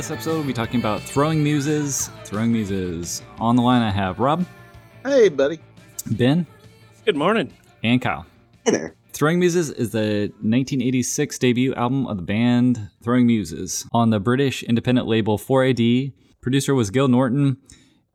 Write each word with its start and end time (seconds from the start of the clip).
This 0.00 0.10
episode, 0.10 0.36
we'll 0.36 0.46
be 0.46 0.54
talking 0.54 0.80
about 0.80 1.02
Throwing 1.02 1.44
Muses. 1.44 2.08
Throwing 2.24 2.52
Muses. 2.52 3.20
On 3.38 3.54
the 3.54 3.60
line, 3.60 3.82
I 3.82 3.90
have 3.90 4.18
Rob, 4.18 4.46
Hey, 5.04 5.28
buddy. 5.28 5.60
Ben, 6.12 6.46
Good 7.04 7.16
morning. 7.16 7.52
and 7.84 8.00
Kyle. 8.00 8.24
Hey 8.64 8.70
there. 8.70 8.96
Throwing 9.12 9.38
Muses 9.40 9.68
is 9.68 9.90
the 9.90 10.32
1986 10.40 11.38
debut 11.38 11.74
album 11.74 12.06
of 12.06 12.16
the 12.16 12.22
band 12.22 12.88
Throwing 13.04 13.26
Muses 13.26 13.86
on 13.92 14.08
the 14.08 14.18
British 14.18 14.62
independent 14.62 15.06
label 15.06 15.36
4AD. 15.36 16.14
Producer 16.40 16.74
was 16.74 16.88
Gil 16.88 17.08
Norton, 17.08 17.58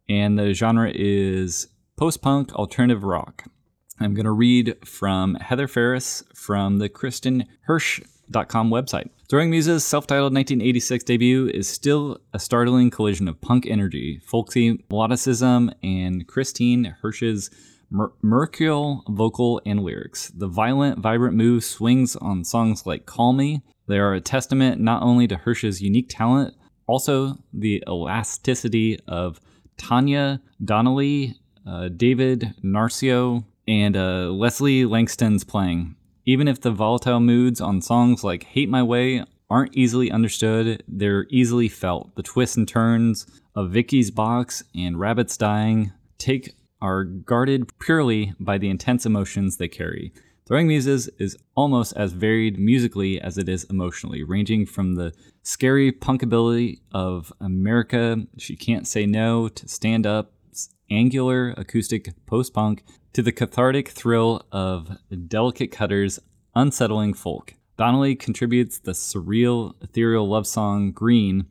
and 0.09 0.39
the 0.39 0.55
genre 0.55 0.91
is 0.91 1.67
post 1.97 2.19
punk 2.23 2.51
alternative 2.55 3.03
rock. 3.03 3.43
I'm 3.99 4.15
going 4.15 4.25
to 4.25 4.31
read 4.31 4.75
from 4.83 5.35
Heather 5.35 5.67
Phares 5.67 6.23
from 6.33 6.79
the 6.79 6.89
KristinHersh.com 8.31 8.69
website. 8.69 9.09
Throwing 9.29 9.49
Muses' 9.49 9.83
self 9.83 10.07
titled 10.07 10.33
1986 10.33 11.03
debut 11.03 11.47
is 11.47 11.67
still 11.67 12.19
a 12.33 12.39
startling 12.39 12.89
collision 12.89 13.27
of 13.27 13.41
punk 13.41 13.65
energy, 13.67 14.19
folksy 14.25 14.77
melodicism, 14.89 15.73
and 15.83 16.27
Kristin 16.27 16.95
Hersh's 17.01 17.49
mer- 17.89 18.13
mercurial 18.21 19.03
vocal 19.09 19.61
and 19.65 19.83
lyrics. 19.83 20.29
The 20.29 20.47
violent, 20.47 20.99
vibrant 20.99 21.35
move 21.35 21.63
swings 21.63 22.15
on 22.15 22.43
songs 22.43 22.85
like 22.85 23.05
Call 23.05 23.33
Me. 23.33 23.61
They 23.87 23.99
are 23.99 24.13
a 24.13 24.21
testament 24.21 24.81
not 24.81 25.03
only 25.03 25.27
to 25.27 25.37
Hirsch's 25.37 25.81
unique 25.81 26.07
talent, 26.09 26.55
also 26.87 27.37
the 27.53 27.83
elasticity 27.87 28.99
of 29.07 29.39
Tanya 29.77 30.41
Donelly, 30.63 31.35
uh, 31.67 31.89
David 31.89 32.53
Narcizo, 32.63 33.43
and 33.67 33.97
uh, 33.97 34.29
Leslie 34.29 34.85
Langston's 34.85 35.43
playing. 35.43 35.95
Even 36.25 36.47
if 36.47 36.59
the 36.59 36.71
volatile 36.71 37.19
moods 37.19 37.61
on 37.61 37.81
songs 37.81 38.23
like 38.23 38.45
Hate 38.45 38.69
My 38.69 38.81
Way 38.81 39.23
aren't 39.47 39.75
easily 39.75 40.09
understood, 40.09 40.83
they're 40.87 41.27
easily 41.29 41.69
felt. 41.69 42.15
The 42.15 42.23
twists 42.23 42.57
and 42.57 42.67
turns 42.67 43.27
of 43.55 43.69
Vicky's 43.69 44.09
Box 44.09 44.63
and 44.73 44.99
Rabbits 44.99 45.37
Dying 45.37 45.93
take 46.17 46.55
are 46.81 47.03
guarded 47.03 47.77
purely 47.77 48.33
by 48.39 48.57
the 48.57 48.69
intense 48.69 49.05
emotions 49.05 49.57
they 49.57 49.67
carry. 49.67 50.11
Throwing 50.47 50.67
Muses 50.67 51.09
is 51.19 51.38
almost 51.55 51.94
as 51.95 52.13
varied 52.13 52.59
musically 52.59 53.21
as 53.21 53.38
it 53.38 53.47
is 53.47 53.63
emotionally, 53.66 54.23
ranging 54.23 54.66
from 54.66 54.95
the 54.95 55.13
scary 55.44 55.91
punkability 55.91 56.79
of 56.91 57.31
America, 57.39 58.17
She 58.38 58.55
Can't 58.55 58.88
Say 58.88 59.05
No, 59.05 59.47
to 59.47 59.67
stand 59.67 60.05
up, 60.05 60.33
angular 60.89 61.53
acoustic 61.57 62.13
post 62.25 62.53
punk, 62.53 62.83
to 63.15 63.21
the 63.21 63.31
cathartic 63.31 63.87
thrill 63.87 64.45
of 64.51 64.97
Delicate 65.29 65.71
Cutter's 65.71 66.19
unsettling 66.53 67.13
folk. 67.13 67.53
Donelly 67.77 68.13
contributes 68.13 68.77
the 68.77 68.91
surreal, 68.91 69.73
ethereal 69.81 70.27
love 70.27 70.45
song 70.45 70.91
Green. 70.91 71.45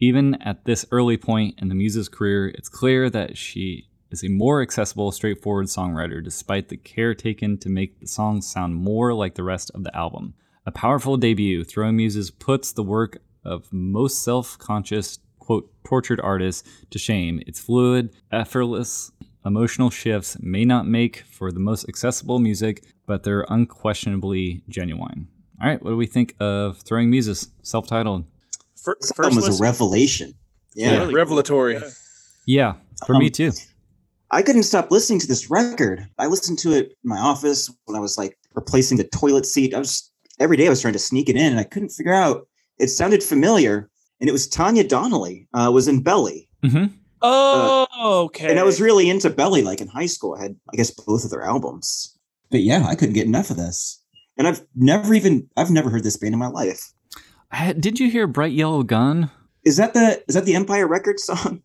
Even 0.00 0.34
at 0.42 0.64
this 0.64 0.84
early 0.90 1.16
point 1.16 1.54
in 1.58 1.68
the 1.68 1.74
Muse's 1.76 2.08
career, 2.08 2.48
it's 2.48 2.68
clear 2.68 3.08
that 3.10 3.38
she 3.38 3.86
is 4.10 4.24
a 4.24 4.28
more 4.28 4.60
accessible, 4.60 5.12
straightforward 5.12 5.66
songwriter, 5.66 6.20
despite 6.20 6.68
the 6.68 6.76
care 6.76 7.14
taken 7.14 7.58
to 7.58 7.68
make 7.68 8.00
the 8.00 8.08
songs 8.08 8.50
sound 8.50 8.74
more 8.74 9.14
like 9.14 9.36
the 9.36 9.44
rest 9.44 9.70
of 9.72 9.84
the 9.84 9.96
album. 9.96 10.34
A 10.66 10.72
powerful 10.72 11.16
debut, 11.16 11.62
Throwing 11.62 11.96
Muses 11.96 12.32
puts 12.32 12.72
the 12.72 12.82
work 12.82 13.18
of 13.44 13.72
most 13.72 14.24
self 14.24 14.58
conscious, 14.58 15.20
quote, 15.38 15.70
tortured 15.84 16.20
artists 16.20 16.68
to 16.90 16.98
shame. 16.98 17.40
Its 17.46 17.60
fluid, 17.60 18.12
effortless, 18.32 19.12
emotional 19.44 19.90
shifts 19.90 20.36
may 20.40 20.64
not 20.64 20.86
make 20.86 21.18
for 21.30 21.52
the 21.52 21.60
most 21.60 21.88
accessible 21.88 22.38
music, 22.38 22.84
but 23.06 23.22
they're 23.22 23.46
unquestionably 23.48 24.62
genuine. 24.68 25.28
All 25.60 25.68
right, 25.68 25.82
what 25.82 25.90
do 25.90 25.96
we 25.96 26.06
think 26.06 26.34
of 26.40 26.78
Throwing 26.78 27.10
Muses, 27.10 27.48
self 27.62 27.86
titled? 27.86 28.24
Fir- 28.76 28.96
This 29.00 29.12
first 29.12 29.20
album 29.30 29.36
was 29.36 29.60
a 29.60 29.62
revelation. 29.62 30.34
Yeah. 30.74 30.98
Really? 30.98 31.14
Revelatory. 31.14 31.74
Yeah. 31.74 31.88
Yeah, 32.46 32.74
for 33.06 33.14
me 33.14 33.26
Um, 33.26 33.32
too. 33.32 33.52
I 34.30 34.42
couldn't 34.42 34.64
stop 34.64 34.90
listening 34.90 35.20
to 35.20 35.26
this 35.28 35.48
record. 35.50 36.06
I 36.18 36.26
listened 36.26 36.58
to 36.60 36.72
it 36.72 36.86
in 37.04 37.08
my 37.08 37.18
office 37.18 37.70
when 37.84 37.96
I 37.96 38.00
was 38.00 38.18
like 38.18 38.36
replacing 38.54 38.98
the 38.98 39.04
toilet 39.04 39.46
seat. 39.46 39.72
I 39.74 39.78
was 39.78 40.10
every 40.40 40.56
day 40.56 40.66
I 40.66 40.70
was 40.70 40.80
trying 40.80 40.94
to 40.94 40.98
sneak 40.98 41.28
it 41.28 41.36
in 41.36 41.52
and 41.52 41.60
I 41.60 41.64
couldn't 41.64 41.90
figure 41.90 42.12
out. 42.14 42.48
It 42.78 42.88
sounded 42.88 43.22
familiar. 43.22 43.88
And 44.20 44.28
it 44.28 44.32
was 44.32 44.48
Tanya 44.48 44.82
Donelly, 44.84 45.46
uh, 45.54 45.70
was 45.72 45.86
in 45.88 46.02
Belly. 46.02 46.48
hmm 46.64 46.86
Oh, 47.26 48.24
okay. 48.26 48.50
And 48.50 48.60
I 48.60 48.64
was 48.64 48.80
really 48.80 49.08
into 49.08 49.30
Belly 49.30 49.62
like 49.62 49.80
in 49.80 49.88
high 49.88 50.06
school. 50.06 50.36
I 50.38 50.42
had, 50.42 50.56
I 50.72 50.76
guess, 50.76 50.90
both 50.90 51.24
of 51.24 51.30
their 51.30 51.42
albums. 51.42 52.18
But 52.50 52.60
yeah, 52.60 52.84
I 52.86 52.94
couldn't 52.94 53.14
get 53.14 53.26
enough 53.26 53.50
of 53.50 53.56
this. 53.56 54.02
And 54.36 54.46
I've 54.46 54.62
never 54.74 55.14
even 55.14 55.48
I've 55.56 55.70
never 55.70 55.90
heard 55.90 56.04
this 56.04 56.16
band 56.16 56.34
in 56.34 56.38
my 56.38 56.48
life. 56.48 56.92
Did 57.78 57.98
you 57.98 58.10
hear 58.10 58.26
Bright 58.26 58.52
Yellow 58.52 58.82
Gun? 58.82 59.30
Is 59.64 59.78
that 59.78 59.94
the 59.94 60.22
is 60.28 60.34
that 60.34 60.44
the 60.44 60.54
Empire 60.54 60.86
Records 60.86 61.24
song? 61.24 61.62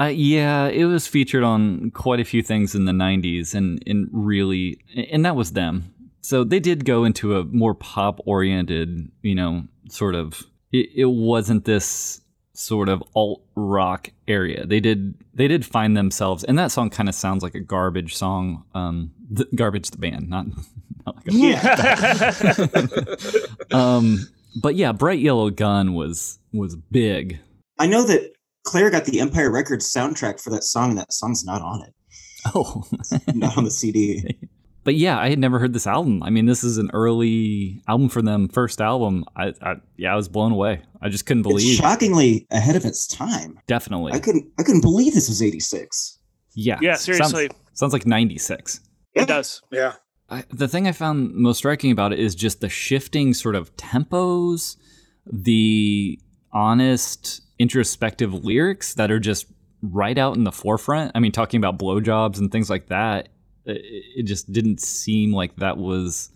Uh, 0.00 0.06
yeah, 0.06 0.68
it 0.68 0.84
was 0.86 1.06
featured 1.06 1.44
on 1.44 1.90
quite 1.90 2.18
a 2.18 2.24
few 2.24 2.42
things 2.42 2.74
in 2.74 2.86
the 2.86 2.92
90s 2.92 3.54
and, 3.54 3.82
and 3.86 4.08
really, 4.10 4.80
and 5.10 5.24
that 5.24 5.36
was 5.36 5.52
them. 5.52 5.94
So 6.22 6.44
they 6.44 6.60
did 6.60 6.84
go 6.86 7.04
into 7.04 7.36
a 7.36 7.44
more 7.44 7.74
pop 7.74 8.18
oriented, 8.24 9.10
you 9.20 9.34
know, 9.34 9.64
sort 9.90 10.14
of, 10.14 10.44
it, 10.72 10.88
it 10.94 11.04
wasn't 11.10 11.66
this 11.66 12.21
sort 12.62 12.88
of 12.88 13.02
alt 13.14 13.42
rock 13.54 14.10
area. 14.28 14.64
They 14.66 14.80
did, 14.80 15.14
they 15.34 15.48
did 15.48 15.64
find 15.64 15.96
themselves, 15.96 16.44
and 16.44 16.58
that 16.58 16.70
song 16.70 16.90
kind 16.90 17.08
of 17.08 17.14
sounds 17.14 17.42
like 17.42 17.54
a 17.54 17.60
garbage 17.60 18.14
song. 18.14 18.64
Um, 18.74 19.12
the, 19.30 19.46
garbage 19.54 19.90
the 19.90 19.98
band, 19.98 20.28
not, 20.28 20.46
not 21.06 21.16
like 21.16 21.28
a 21.28 21.32
Yeah. 21.32 22.32
um, 23.72 24.18
but 24.60 24.76
yeah, 24.76 24.92
Bright 24.92 25.20
Yellow 25.20 25.50
Gun 25.50 25.94
was, 25.94 26.38
was 26.52 26.76
big. 26.76 27.40
I 27.78 27.86
know 27.86 28.04
that 28.04 28.32
Claire 28.64 28.90
got 28.90 29.06
the 29.06 29.20
Empire 29.20 29.50
Records 29.50 29.92
soundtrack 29.92 30.40
for 30.40 30.50
that 30.50 30.64
song, 30.64 30.90
and 30.90 30.98
that 30.98 31.12
song's 31.12 31.44
not 31.44 31.62
on 31.62 31.82
it. 31.82 31.94
Oh, 32.54 32.84
Not 33.34 33.56
on 33.56 33.64
the 33.64 33.70
CD. 33.70 34.38
But 34.84 34.94
yeah, 34.94 35.18
I 35.18 35.28
had 35.28 35.38
never 35.38 35.58
heard 35.58 35.72
this 35.72 35.86
album. 35.86 36.22
I 36.22 36.30
mean, 36.30 36.46
this 36.46 36.64
is 36.64 36.78
an 36.78 36.90
early 36.92 37.82
album 37.88 38.08
for 38.08 38.22
them, 38.22 38.48
first 38.48 38.80
album. 38.80 39.24
I, 39.36 39.52
I 39.62 39.74
yeah, 39.96 40.12
I 40.12 40.16
was 40.16 40.28
blown 40.28 40.52
away. 40.52 40.82
I 41.00 41.08
just 41.08 41.26
couldn't 41.26 41.40
It's 41.46 41.48
believe. 41.48 41.76
shockingly 41.76 42.46
ahead 42.50 42.76
of 42.76 42.84
its 42.84 43.06
time. 43.06 43.58
Definitely, 43.66 44.12
I 44.12 44.18
couldn't 44.18 44.50
I 44.58 44.62
couldn't 44.62 44.80
believe 44.82 45.14
this 45.14 45.28
was 45.28 45.42
86. 45.42 46.18
yeah, 46.54 46.78
yeah, 46.80 46.94
sounds- 46.94 47.04
seriously, 47.04 47.48
sounds, 47.74 47.92
like 47.92 48.06
'96. 48.06 48.80
it 49.14 49.26
does. 49.28 49.62
Yeah. 49.70 49.94
I, 50.30 50.44
the 50.50 50.66
thing 50.68 50.86
I 50.88 50.92
found 50.92 51.34
most 51.34 51.58
striking 51.58 51.90
about 51.90 52.12
it 52.14 52.18
is 52.18 52.34
just 52.34 52.60
the 52.62 52.68
shifting 52.70 53.34
sort 53.34 53.54
of 53.54 53.76
tempos, 53.76 54.76
the 55.30 56.18
honest, 56.52 57.42
introspective 57.58 58.32
lyrics 58.44 58.94
that 58.94 59.10
are 59.10 59.20
just 59.20 59.46
right 59.82 60.16
out 60.16 60.36
in 60.36 60.44
the 60.44 60.52
forefront. 60.52 61.12
I 61.14 61.20
mean, 61.20 61.32
talking 61.32 61.58
about 61.58 61.78
blowjobs 61.78 62.38
and 62.38 62.50
things 62.50 62.70
like 62.70 62.86
that, 62.86 63.28
it, 63.66 64.22
just 64.24 64.50
didn't 64.52 64.80
seem 64.80 65.32
like 65.32 65.56
that 65.56 65.78
was 65.78 66.30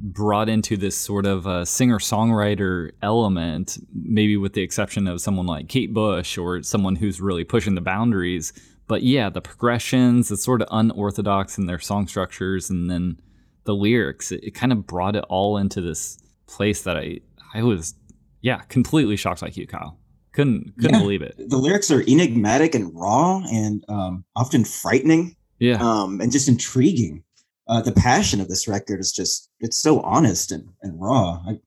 brought 0.00 0.48
into 0.48 0.76
this 0.76 0.96
sort 0.96 1.26
of 1.26 1.46
uh, 1.46 1.64
singer 1.64 1.98
songwriter 1.98 2.92
element, 3.02 3.78
maybe 3.92 4.36
with 4.36 4.52
the 4.52 4.62
exception 4.62 5.08
of 5.08 5.20
someone 5.20 5.46
like 5.46 5.68
Kate 5.68 5.92
Bush 5.92 6.38
or 6.38 6.62
someone 6.62 6.96
who's 6.96 7.20
really 7.20 7.44
pushing 7.44 7.74
the 7.74 7.80
boundaries. 7.80 8.52
But 8.86 9.02
yeah, 9.02 9.28
the 9.28 9.40
progressions, 9.40 10.30
it's 10.30 10.44
sort 10.44 10.62
of 10.62 10.68
unorthodox 10.70 11.58
in 11.58 11.66
their 11.66 11.78
song 11.80 12.06
structures, 12.06 12.70
and 12.70 12.88
then 12.90 13.18
the 13.64 13.74
lyrics, 13.74 14.32
it, 14.32 14.42
it 14.44 14.50
kind 14.52 14.72
of 14.72 14.86
brought 14.86 15.16
it 15.16 15.24
all 15.28 15.58
into 15.58 15.80
this 15.80 16.18
place 16.46 16.82
that 16.82 16.96
I 16.96 17.18
I 17.54 17.62
was 17.62 17.94
yeah 18.40 18.58
completely 18.68 19.16
shocked 19.16 19.42
like 19.42 19.56
you, 19.56 19.66
Kyle. 19.66 19.98
Couldn't 20.32 20.74
couldn't 20.76 20.94
Yeah. 20.94 21.00
believe 21.00 21.22
it. 21.22 21.34
The 21.38 21.58
lyrics 21.58 21.90
are 21.90 22.02
enigmatic 22.08 22.74
and 22.74 22.94
raw, 22.94 23.42
and 23.50 23.84
um, 23.88 24.24
often 24.36 24.64
frightening, 24.64 25.36
Yeah. 25.58 25.78
um, 25.80 26.20
and 26.20 26.30
just 26.32 26.48
intriguing. 26.48 27.24
Uh, 27.68 27.82
the 27.82 27.92
passion 27.92 28.40
of 28.40 28.48
this 28.48 28.66
record 28.66 28.98
is 28.98 29.12
just—it's 29.12 29.76
so 29.76 30.00
honest 30.00 30.52
and, 30.52 30.68
and 30.82 30.98
raw. 31.00 31.42
I, 31.46 31.58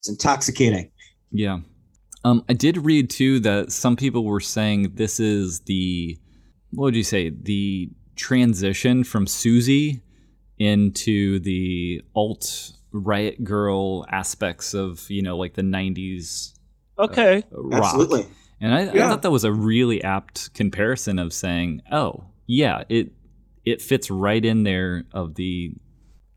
it's 0.00 0.08
intoxicating. 0.08 0.90
Yeah. 1.30 1.58
Um, 2.24 2.42
I 2.48 2.54
did 2.54 2.78
read 2.78 3.10
too 3.10 3.38
that 3.40 3.70
some 3.70 3.96
people 3.96 4.24
were 4.24 4.40
saying 4.40 4.92
this 4.94 5.20
is 5.20 5.60
the 5.60 6.18
what 6.70 6.84
would 6.86 6.96
you 6.96 7.04
say 7.04 7.30
the 7.30 7.90
transition 8.16 9.04
from 9.04 9.26
Siouxsie 9.26 10.00
into 10.58 11.38
the 11.40 12.00
alt 12.14 12.72
riot 12.92 13.44
girl 13.44 14.06
aspects 14.10 14.72
of 14.74 15.04
you 15.10 15.20
know 15.22 15.36
like 15.36 15.52
the 15.54 15.62
'90s 15.62 16.52
Okay. 16.98 17.42
rock. 17.52 17.84
Absolutely. 17.84 18.26
And 18.60 18.72
I, 18.74 18.88
I 18.88 19.08
thought 19.08 19.20
that 19.20 19.30
was 19.30 19.44
a 19.44 19.52
really 19.52 20.02
apt 20.02 20.54
comparison 20.54 21.18
of 21.18 21.32
saying, 21.34 21.82
"Oh, 21.92 22.24
yeah, 22.46 22.84
it 22.88 23.12
it 23.66 23.82
fits 23.82 24.10
right 24.10 24.42
in 24.44 24.62
there 24.62 25.04
of 25.12 25.34
the 25.34 25.74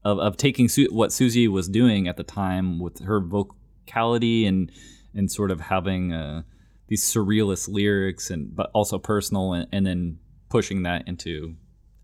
of, 0.03 0.17
of 0.19 0.35
taking 0.37 0.67
Su- 0.67 0.87
what 0.91 1.11
Siouxsie 1.11 1.47
was 1.47 1.69
doing 1.69 2.07
at 2.07 2.17
the 2.17 2.23
time 2.23 2.79
with 2.79 2.99
her 3.03 3.21
vocality 3.21 4.45
and 4.45 4.71
and 5.13 5.31
sort 5.31 5.51
of 5.51 5.59
having 5.61 6.11
uh, 6.13 6.41
these 6.87 7.03
surrealist 7.05 7.69
lyrics 7.69 8.29
and 8.29 8.55
but 8.55 8.69
also 8.73 8.97
personal 8.97 9.53
and, 9.53 9.67
and 9.71 9.85
then 9.85 10.17
pushing 10.49 10.83
that 10.83 11.07
into 11.07 11.55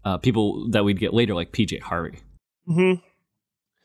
uh, 0.04 0.18
people 0.18 0.70
that 0.70 0.84
we'd 0.86 1.00
get 1.00 1.14
later 1.14 1.34
like 1.34 1.52
PJ 1.52 1.82
Harvey. 1.82 2.20
hmm 2.68 2.94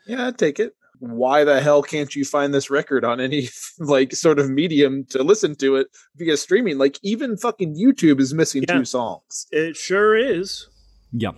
Yeah, 0.07 0.27
I'd 0.29 0.39
take 0.39 0.59
it. 0.61 0.75
Why 0.99 1.45
the 1.45 1.63
hell 1.63 1.83
can't 1.83 2.15
you 2.15 2.27
find 2.27 2.53
this 2.53 2.69
record 2.69 3.05
on 3.07 3.21
any 3.21 3.49
like 3.79 4.13
sort 4.15 4.39
of 4.39 4.51
medium 4.51 5.05
to 5.11 5.23
listen 5.23 5.55
to 5.57 5.77
it 5.77 5.87
via 6.17 6.37
streaming? 6.37 6.77
Like 6.77 6.99
even 7.03 7.39
fucking 7.39 7.75
YouTube 7.77 8.21
is 8.21 8.35
missing 8.35 8.65
Yeah. 8.69 8.79
two 8.79 8.85
songs. 8.85 9.47
It 9.51 9.77
sure 9.77 10.15
is. 10.17 10.67
Yeah, 11.13 11.31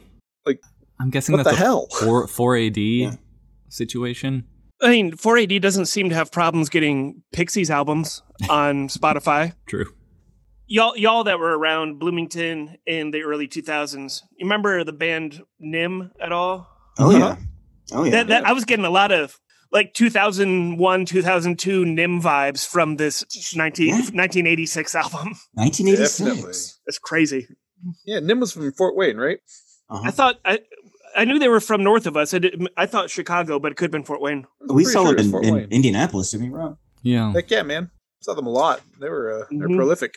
Like, 0.46 0.60
I'm 1.00 1.10
guessing 1.10 1.34
What 1.36 1.44
that's 1.44 1.56
the 1.56 1.62
a 1.62 1.66
hell? 1.66 1.86
four 2.00 2.26
four 2.26 2.56
AD 2.56 2.76
Yeah. 2.78 3.14
situation. 3.68 4.44
I 4.80 4.90
mean, 4.90 5.12
4AD 5.12 5.60
doesn't 5.62 5.86
seem 5.86 6.08
to 6.08 6.14
have 6.16 6.32
problems 6.32 6.68
getting 6.68 7.22
Pixies 7.32 7.70
albums 7.70 8.20
on 8.50 8.88
Spotify. 8.88 9.54
True. 9.66 9.86
Y'all, 10.66 10.96
y'all 10.96 11.22
that 11.24 11.38
were 11.38 11.56
around 11.56 12.00
Bloomington 12.00 12.76
in 12.86 13.12
the 13.12 13.22
early 13.22 13.46
2000s, 13.46 14.22
you 14.36 14.44
remember 14.46 14.82
the 14.82 14.92
band 14.92 15.40
Nim 15.60 16.10
at 16.20 16.32
all? 16.32 16.66
Oh 16.98 17.10
Uh-huh. 17.14 17.18
yeah. 17.18 17.36
Oh 17.96 18.04
yeah. 18.04 18.10
that, 18.10 18.26
that 18.28 18.46
I 18.46 18.52
was 18.52 18.64
getting 18.64 18.84
a 18.84 18.90
lot 18.90 19.12
of 19.12 19.38
like 19.70 19.94
2001, 19.94 21.04
2002 21.06 21.84
Nim 21.84 22.20
vibes 22.20 22.66
from 22.66 22.96
this 22.96 23.24
19, 23.54 23.86
Yeah. 23.86 23.94
1986 23.94 24.94
album. 24.96 25.34
1986. 25.54 26.80
that's 26.86 26.98
crazy. 26.98 27.46
Yeah, 28.04 28.18
Nim 28.20 28.40
was 28.40 28.52
from 28.52 28.72
Fort 28.72 28.96
Wayne, 28.96 29.16
right? 29.16 29.38
Uh-huh. 29.92 30.02
I 30.08 30.10
thought 30.10 30.38
I, 30.44 30.58
I 31.16 31.24
knew 31.24 31.38
they 31.38 31.48
were 31.48 31.60
from 31.60 31.82
north 31.84 32.06
of 32.06 32.16
us. 32.16 32.32
I, 32.34 32.38
did, 32.38 32.66
I 32.76 32.86
thought 32.86 33.10
Chicago, 33.10 33.58
but 33.58 33.72
it 33.72 33.74
could 33.76 33.84
have 33.86 33.90
been 33.92 34.04
Fort 34.04 34.20
Wayne. 34.22 34.46
we 34.68 34.84
saw 34.84 35.04
sure 35.04 35.14
them 35.14 35.34
in, 35.44 35.58
in 35.58 35.70
Indianapolis. 35.70 36.30
Did 36.30 36.40
we 36.42 36.48
wrong? 36.48 36.78
Yeah. 37.02 37.32
Heck 37.32 37.50
yeah, 37.50 37.62
man. 37.62 37.90
Saw 38.20 38.34
them 38.34 38.46
a 38.46 38.50
lot. 38.50 38.80
They 39.00 39.08
were 39.08 39.42
uh, 39.42 39.46
they're 39.50 39.68
Mhm. 39.68 39.76
prolific. 39.76 40.14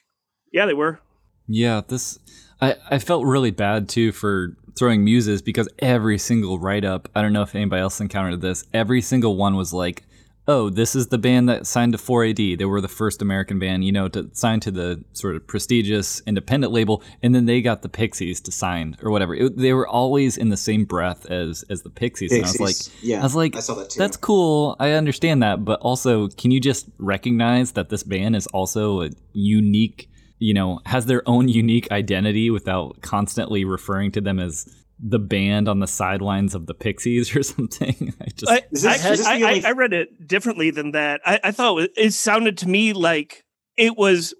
Yeah, 0.53 0.65
they 0.65 0.73
were. 0.73 0.99
Yeah, 1.47 1.81
this 1.87 2.17
I, 2.61 2.75
I 2.89 2.99
felt 2.99 3.25
really 3.25 3.51
bad 3.51 3.89
too 3.89 4.11
for 4.11 4.55
throwing 4.77 5.03
muses 5.03 5.41
because 5.41 5.67
every 5.79 6.17
single 6.17 6.59
write 6.59 6.85
up, 6.85 7.09
I 7.15 7.21
don't 7.21 7.33
know 7.33 7.41
if 7.43 7.55
anybody 7.55 7.81
else 7.81 7.99
encountered 8.01 8.41
this, 8.41 8.65
every 8.73 9.01
single 9.01 9.35
one 9.37 9.55
was 9.55 9.73
like, 9.73 10.03
Oh, 10.47 10.69
this 10.69 10.95
is 10.95 11.07
the 11.07 11.17
band 11.17 11.49
that 11.49 11.65
signed 11.65 11.93
to 11.93 11.97
4AD. 11.97 12.59
They 12.59 12.65
were 12.65 12.81
the 12.81 12.87
first 12.87 13.21
American 13.21 13.57
band, 13.57 13.83
you 13.83 13.91
know, 13.91 14.07
to 14.09 14.29
sign 14.33 14.59
to 14.61 14.71
the 14.71 15.03
sort 15.13 15.35
of 15.35 15.47
prestigious 15.47 16.21
independent 16.27 16.71
label, 16.71 17.01
and 17.23 17.33
then 17.33 17.45
they 17.45 17.61
got 17.61 17.81
the 17.81 17.89
Pixies 17.89 18.41
to 18.41 18.51
sign 18.51 18.95
or 19.01 19.09
whatever. 19.09 19.33
It, 19.33 19.57
they 19.57 19.73
were 19.73 19.87
always 19.87 20.37
in 20.37 20.49
the 20.49 20.57
same 20.57 20.85
breath 20.85 21.25
as 21.25 21.63
as 21.69 21.81
the 21.81 21.89
Pixies, 21.89 22.31
and 22.31 22.45
I 22.45 22.47
was 22.47 22.59
like, 22.59 22.75
yeah, 23.01 23.21
I 23.21 23.23
was 23.23 23.35
like, 23.35 23.55
I 23.55 23.59
saw 23.59 23.73
that 23.75 23.89
too. 23.89 23.99
That's 23.99 24.17
cool. 24.17 24.75
I 24.79 24.91
understand 24.91 25.41
that, 25.41 25.65
but 25.65 25.79
also, 25.79 26.27
can 26.27 26.51
you 26.51 26.59
just 26.59 26.87
recognize 26.99 27.71
that 27.71 27.89
this 27.89 28.03
band 28.03 28.35
is 28.35 28.45
also 28.47 29.01
a 29.01 29.09
unique, 29.33 30.09
you 30.37 30.53
know, 30.53 30.79
has 30.85 31.07
their 31.07 31.27
own 31.27 31.49
unique 31.49 31.91
identity 31.91 32.51
without 32.51 33.01
constantly 33.01 33.65
referring 33.65 34.11
to 34.11 34.21
them 34.21 34.39
as 34.39 34.84
the 34.99 35.19
band 35.19 35.67
on 35.67 35.79
the 35.79 35.87
sidelines 35.87 36.55
of 36.55 36.67
the 36.67 36.73
Pixies 36.73 37.35
or 37.35 37.43
something? 37.55 38.13
I 38.21 38.25
just 38.29 38.51
I, 38.51 38.61
this- 38.71 38.85
actually, 38.85 39.25
I, 39.25 39.33
only- 39.49 39.65
I, 39.65 39.69
I 39.69 39.71
read 39.73 39.93
it 39.93 40.27
differently 40.27 40.71
than 40.71 40.91
that. 40.91 41.21
I, 41.25 41.39
I 41.45 41.51
thought 41.51 41.81
it, 41.81 41.91
it 41.97 42.11
sounded 42.13 42.57
to 42.59 42.67
me 42.69 42.93
like 42.93 43.43
it 43.77 43.97
was 43.97 44.33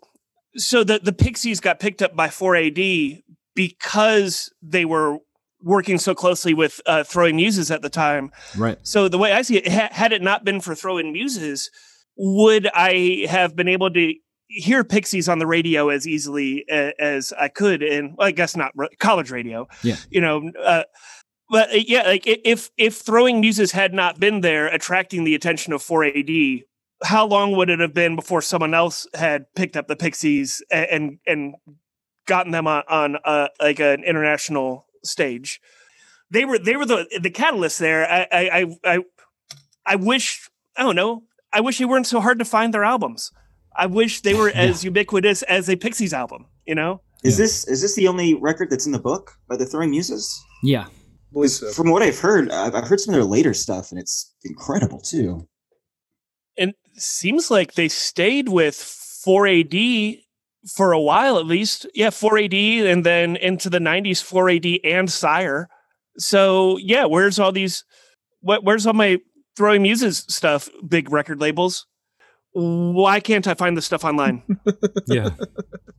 so 0.56 0.84
that 0.86 1.04
the 1.04 1.12
Pixies 1.14 1.60
got 1.60 1.80
picked 1.80 2.02
up 2.02 2.16
by 2.16 2.28
4AD 2.30 3.22
because 3.56 4.52
they 4.62 4.86
were 4.86 5.18
working 5.62 5.98
so 5.98 6.14
closely 6.14 6.54
with 6.54 6.80
uh, 6.86 7.04
Throwing 7.04 7.36
Muses 7.38 7.72
at 7.72 7.82
the 7.82 7.90
time. 7.90 8.32
right. 8.56 8.78
So 8.84 9.08
the 9.10 9.18
way 9.18 9.32
I 9.34 9.42
see 9.42 9.58
it, 9.58 9.68
ha- 9.68 9.90
had 9.92 10.14
it 10.14 10.22
not 10.22 10.46
been 10.46 10.62
for 10.62 10.76
Throwing 10.76 11.12
Muses, 11.12 11.70
would 12.18 12.70
I 12.74 13.26
have 13.30 13.56
been 13.56 13.68
able 13.68 13.92
to 13.92 14.14
hear 14.48 14.84
Pixies 14.84 15.28
on 15.30 15.40
the 15.40 15.48
radio 15.48 15.90
as 15.90 16.08
easily 16.08 16.66
a- 16.70 16.94
as 17.02 17.34
I 17.34 17.48
could? 17.48 17.82
And 17.84 18.16
well, 18.18 18.28
I 18.28 18.32
guess 18.32 18.56
not 18.56 18.72
re- 18.76 18.90
college 19.00 19.32
radio. 19.32 19.68
Yeah. 19.84 19.98
You 20.10 20.22
know, 20.22 20.52
uh, 20.64 20.84
but 21.50 21.70
uh, 21.72 21.78
yeah, 21.86 22.04
like 22.04 22.24
if 22.26 22.70
if 22.78 22.98
Throwing 22.98 23.40
Muses 23.42 23.72
had 23.72 23.94
not 23.94 24.20
been 24.20 24.42
there, 24.42 24.68
attracting 24.68 25.24
the 25.24 25.36
attention 25.36 25.74
of 25.74 25.82
4AD, 25.84 26.64
how 27.04 27.26
long 27.28 27.56
would 27.56 27.70
it 27.70 27.80
have 27.80 27.94
been 27.94 28.16
before 28.16 28.42
someone 28.42 28.74
else 28.74 29.08
had 29.14 29.46
picked 29.56 29.76
up 29.78 29.88
the 29.88 29.96
Pixies 29.96 30.62
a- 30.72 30.92
and 30.94 31.20
and 31.28 31.56
gotten 32.28 32.52
them 32.52 32.68
on 32.68 32.84
on 32.90 33.18
uh, 33.26 33.48
like 33.62 33.80
an 33.80 34.04
international 34.04 34.86
stage? 35.04 35.60
They 36.32 36.46
were 36.46 36.58
they 36.58 36.76
were 36.76 36.86
the 36.86 37.08
the 37.22 37.30
catalyst 37.30 37.78
there. 37.80 38.10
I 38.10 38.28
I 38.32 38.50
I 38.60 38.66
I, 38.96 39.00
I 39.86 39.96
wish 39.96 40.50
I 40.76 40.82
don't 40.84 40.96
know. 40.96 41.24
I 41.54 41.62
wish 41.62 41.78
they 41.78 41.86
weren't 41.86 42.08
so 42.08 42.20
hard 42.20 42.40
to 42.40 42.46
find 42.46 42.74
their 42.74 42.84
albums. 42.84 43.32
I 43.78 43.86
wish 43.88 44.22
they 44.22 44.34
were 44.34 44.50
as 44.56 44.84
ubiquitous 44.84 45.42
as 45.44 45.70
a 45.70 45.76
Pixies 45.76 46.14
album. 46.14 46.46
You 46.66 46.76
know, 46.76 47.02
Is 47.24 47.38
Yeah. 47.38 47.44
this 47.46 47.68
is 47.68 47.82
this 47.82 47.96
the 47.96 48.08
only 48.08 48.34
record 48.36 48.70
that's 48.70 48.86
in 48.86 48.92
the 48.92 49.00
book 49.00 49.34
by 49.50 49.56
the 49.58 49.66
Throwing 49.66 49.92
Muses? 49.92 50.42
Yeah. 50.64 50.86
believe 51.34 51.52
so. 51.52 51.72
From 51.72 51.92
what 51.92 52.02
I've 52.02 52.20
heard, 52.20 52.50
I've, 52.52 52.74
I've 52.76 52.88
heard 52.88 53.00
some 53.00 53.14
of 53.14 53.20
their 53.20 53.26
later 53.30 53.54
stuff, 53.54 53.92
and 53.92 54.00
it's 54.00 54.34
incredible 54.44 55.00
too. 55.02 55.48
and 56.58 56.74
seems 56.98 57.52
like 57.52 57.74
they 57.74 57.90
stayed 57.90 58.48
with 58.50 58.76
4AD 58.76 60.20
for 60.76 60.92
a 60.94 61.00
while 61.02 61.38
at 61.38 61.46
least. 61.46 61.86
Yeah, 61.94 62.10
4AD, 62.10 62.86
and 62.92 63.06
then 63.06 63.36
into 63.36 63.70
the 63.70 63.80
90s, 63.80 64.24
4AD 64.24 64.80
and 64.84 65.12
Sire. 65.12 65.68
So 66.18 66.78
yeah, 66.78 67.06
where's 67.06 67.38
all 67.40 67.52
these? 67.52 67.84
What 68.40 68.64
where's 68.64 68.88
all 68.88 68.94
my 68.94 69.20
throwing 69.58 69.82
muses 69.82 70.26
stuff? 70.30 70.70
Big 70.88 71.12
record 71.12 71.42
labels. 71.42 71.86
Why 72.56 73.20
can't 73.20 73.46
I 73.48 73.54
find 73.54 73.76
this 73.76 73.86
stuff 73.86 74.06
online? 74.06 74.42
Yeah. 75.08 75.30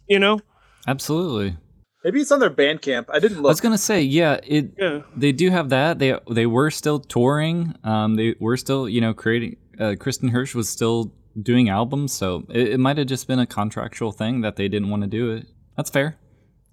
you 0.09 0.19
know? 0.19 0.41
Absolutely. 0.89 1.57
Maybe 2.03 2.21
it's 2.21 2.33
on 2.33 2.39
their 2.41 2.51
Bandcamp. 2.51 3.07
I 3.11 3.19
didn't 3.19 3.39
I 3.39 3.41
was 3.43 3.61
gonna 3.61 3.77
say, 3.79 4.01
yeah, 4.01 4.41
it 4.43 4.73
Yeah. 4.79 5.03
they 5.17 5.33
do 5.33 5.51
have 5.51 5.69
that. 5.71 5.99
They 5.99 6.19
they 6.31 6.47
were 6.47 6.71
still 6.71 6.99
touring. 7.01 7.75
Um, 7.85 8.15
they 8.15 8.37
were 8.41 8.57
still, 8.57 8.89
you 8.89 9.01
know, 9.01 9.13
creating. 9.13 9.57
Uh, 9.79 9.95
Kristin 9.99 10.31
Hersh 10.31 10.55
was 10.55 10.69
still 10.69 11.13
doing 11.43 11.69
albums, 11.69 12.13
so 12.13 12.47
it, 12.49 12.69
it 12.75 12.81
might 12.81 12.97
have 12.97 13.07
just 13.09 13.27
been 13.29 13.39
a 13.41 13.47
contractual 13.47 14.13
thing 14.13 14.41
that 14.41 14.57
they 14.57 14.69
didn't 14.69 14.89
want 14.89 15.03
to 15.03 15.09
do 15.09 15.33
it. 15.33 15.47
That's 15.77 15.91
fair. 15.91 16.17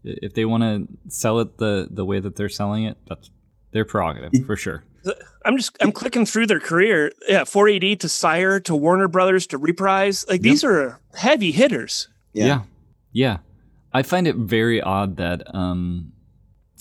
If 0.05 0.33
they 0.35 0.45
want 0.45 0.63
to 0.63 0.87
sell 1.09 1.39
it 1.39 1.57
the 1.57 1.87
the 1.91 2.05
way 2.05 2.19
that 2.21 2.35
they're 2.37 2.47
selling 2.49 2.83
it, 2.85 2.97
that's 3.07 3.29
their 3.71 3.85
prerogative 3.85 4.45
for 4.45 4.55
sure. 4.55 4.83
I'm 5.45 5.57
just 5.57 5.75
I'm 5.81 5.91
clicking 5.91 6.25
through 6.25 6.47
their 6.47 6.59
career. 6.59 7.11
Yeah, 7.27 7.41
4AD 7.43 7.99
to 7.99 8.09
Sire 8.09 8.59
to 8.61 8.75
Warner 8.75 9.07
Brothers 9.07 9.47
to 9.47 9.57
Reprise. 9.57 10.25
Like 10.29 10.41
these 10.41 10.63
are 10.63 10.99
heavy 11.15 11.51
hitters. 11.51 12.07
Yeah. 12.33 12.45
yeah, 12.45 12.61
yeah. 13.11 13.37
I 13.93 14.01
find 14.03 14.27
it 14.27 14.35
very 14.37 14.81
odd 14.81 15.17
that 15.17 15.53
um, 15.53 16.13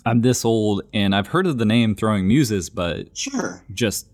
I'm 0.07 0.23
this 0.23 0.45
old 0.45 0.83
and 0.95 1.15
I've 1.15 1.27
heard 1.29 1.47
of 1.47 1.59
the 1.59 1.65
name 1.67 1.95
Throwing 1.95 2.27
Muses, 2.27 2.71
but 2.71 3.17
Sure. 3.17 3.63
just 3.73 4.07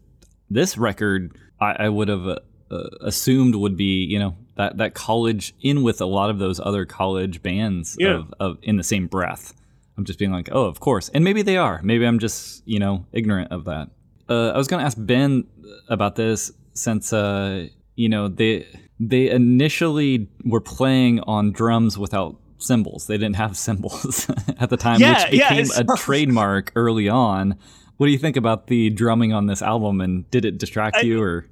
this 0.50 0.76
record 0.78 1.36
I, 1.60 1.72
I 1.84 1.88
would 1.90 2.08
have 2.08 2.26
uh, 2.26 2.38
uh, 2.70 2.88
assumed 3.02 3.54
would 3.54 3.76
be 3.76 4.04
you 4.04 4.18
know 4.18 4.36
that 4.56 4.78
that 4.78 4.94
college 4.94 5.54
in 5.60 5.82
with 5.82 6.00
a 6.00 6.06
lot 6.06 6.30
of 6.30 6.38
those 6.38 6.58
other 6.58 6.84
college 6.86 7.42
bands 7.42 7.96
Yeah. 7.98 8.14
of, 8.16 8.34
of 8.40 8.58
in 8.62 8.76
the 8.76 8.82
same 8.82 9.06
breath. 9.06 9.54
I'm 9.96 10.04
just 10.04 10.18
being 10.18 10.30
like, 10.30 10.48
oh, 10.52 10.64
of 10.66 10.78
course, 10.80 11.08
and 11.08 11.24
maybe 11.24 11.42
they 11.42 11.56
are. 11.56 11.80
Maybe 11.82 12.04
I'm 12.06 12.18
just 12.18 12.62
you 12.66 12.78
know 12.78 13.04
ignorant 13.12 13.52
of 13.52 13.64
that. 13.66 13.90
Uh, 14.28 14.50
I 14.50 14.58
was 14.58 14.68
gonna 14.68 14.82
ask 14.84 14.96
Ben 15.00 15.44
about 15.88 16.16
this 16.16 16.52
since 16.74 17.12
uh, 17.12 17.68
you 17.96 18.08
know 18.08 18.28
they 18.28 18.66
they 19.00 19.30
initially 19.30 20.28
were 20.44 20.60
playing 20.60 21.20
on 21.20 21.52
drums 21.52 21.96
without 21.98 22.36
cymbals. 22.58 23.06
They 23.06 23.16
didn't 23.16 23.36
have 23.36 23.56
cymbals 23.68 24.30
at 24.58 24.70
the 24.70 24.76
time, 24.76 25.00
Yeah, 25.00 25.22
which 25.24 25.30
became 25.32 25.58
it's- 25.60 25.78
a 25.78 25.84
trademark 25.96 26.72
early 26.76 27.08
on. 27.08 27.56
What 27.96 28.06
do 28.06 28.12
you 28.12 28.18
think 28.18 28.36
about 28.36 28.68
the 28.68 28.90
drumming 28.90 29.32
on 29.32 29.46
this 29.46 29.60
album, 29.60 30.00
and 30.00 30.30
did 30.30 30.44
it 30.44 30.58
distract 30.58 30.96
I- 30.96 31.00
you 31.02 31.20
or? 31.22 31.46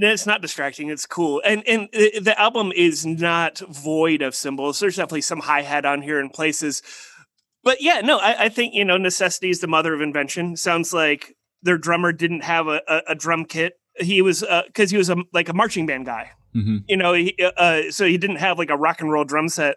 It's 0.00 0.26
not 0.26 0.42
distracting. 0.42 0.88
It's 0.90 1.06
cool, 1.06 1.40
and 1.44 1.62
and 1.68 1.88
the 1.92 2.34
album 2.36 2.72
is 2.74 3.06
not 3.06 3.60
void 3.60 4.22
of 4.22 4.34
cymbals. 4.34 4.80
There's 4.80 4.96
definitely 4.96 5.20
some 5.20 5.38
hi 5.38 5.62
hat 5.62 5.84
on 5.84 6.02
here 6.02 6.18
in 6.18 6.30
places, 6.30 6.82
but 7.62 7.80
yeah, 7.80 8.00
no, 8.00 8.18
I, 8.18 8.46
I 8.46 8.48
think 8.48 8.74
you 8.74 8.84
know 8.84 8.96
necessity 8.96 9.50
is 9.50 9.60
the 9.60 9.68
mother 9.68 9.94
of 9.94 10.00
invention. 10.00 10.56
Sounds 10.56 10.92
like 10.92 11.36
their 11.62 11.78
drummer 11.78 12.12
didn't 12.12 12.42
have 12.42 12.66
a, 12.68 12.80
a, 12.88 13.02
a 13.08 13.14
drum 13.14 13.44
kit. 13.44 13.74
He 13.96 14.22
was 14.22 14.44
because 14.66 14.90
he 14.90 14.96
was 14.96 15.10
a, 15.10 15.16
like 15.32 15.48
a 15.48 15.54
marching 15.54 15.86
band 15.86 16.06
guy. 16.06 16.30
hmm 16.52 16.78
You 16.86 16.96
know, 16.96 17.12
he, 17.14 17.36
uh, 17.56 17.90
so 17.90 18.06
he 18.06 18.16
didn't 18.16 18.36
have 18.36 18.58
like 18.58 18.70
a 18.70 18.76
rock 18.76 19.00
and 19.00 19.10
roll 19.10 19.24
drum 19.24 19.48
set. 19.48 19.76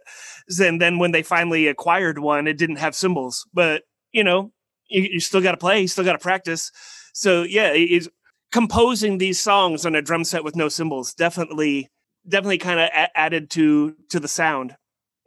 And 0.59 0.79
then 0.79 0.99
when 0.99 1.11
they 1.11 1.23
finally 1.23 1.67
acquired 1.67 2.19
one, 2.19 2.47
it 2.47 2.57
didn't 2.57 2.77
have 2.77 2.95
cymbals. 2.95 3.47
But 3.53 3.83
you 4.11 4.23
know, 4.23 4.51
you, 4.87 5.03
you 5.13 5.19
still 5.19 5.41
got 5.41 5.51
to 5.51 5.57
play. 5.57 5.81
You 5.81 5.87
still 5.87 6.05
got 6.05 6.13
to 6.13 6.19
practice. 6.19 6.71
So 7.13 7.43
yeah, 7.43 7.73
he's 7.73 8.07
composing 8.51 9.17
these 9.17 9.39
songs 9.39 9.85
on 9.85 9.95
a 9.95 10.01
drum 10.01 10.23
set 10.23 10.43
with 10.43 10.55
no 10.55 10.69
cymbals. 10.69 11.13
Definitely, 11.13 11.89
definitely 12.27 12.57
kind 12.59 12.79
of 12.79 12.89
a- 12.89 13.17
added 13.17 13.49
to 13.51 13.95
to 14.09 14.19
the 14.19 14.27
sound. 14.27 14.75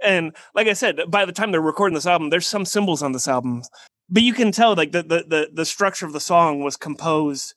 And 0.03 0.37
like 0.55 0.67
I 0.67 0.75
said, 0.75 1.01
by 1.09 1.25
the 1.25 1.33
time 1.33 1.51
they're 1.51 1.61
recording 1.61 1.95
this 1.95 2.07
album, 2.07 2.31
there's 2.31 2.47
some 2.47 2.65
cymbals 2.65 3.03
on 3.03 3.13
this 3.13 3.27
album, 3.27 3.63
but 4.09 4.23
you 4.23 4.33
can 4.33 4.53
tell 4.53 4.75
like 4.75 4.93
the 4.93 5.03
the 5.03 5.25
the, 5.27 5.51
the 5.53 5.65
structure 5.65 6.07
of 6.07 6.13
the 6.13 6.21
song 6.21 6.61
was 6.61 6.77
composed 6.77 7.55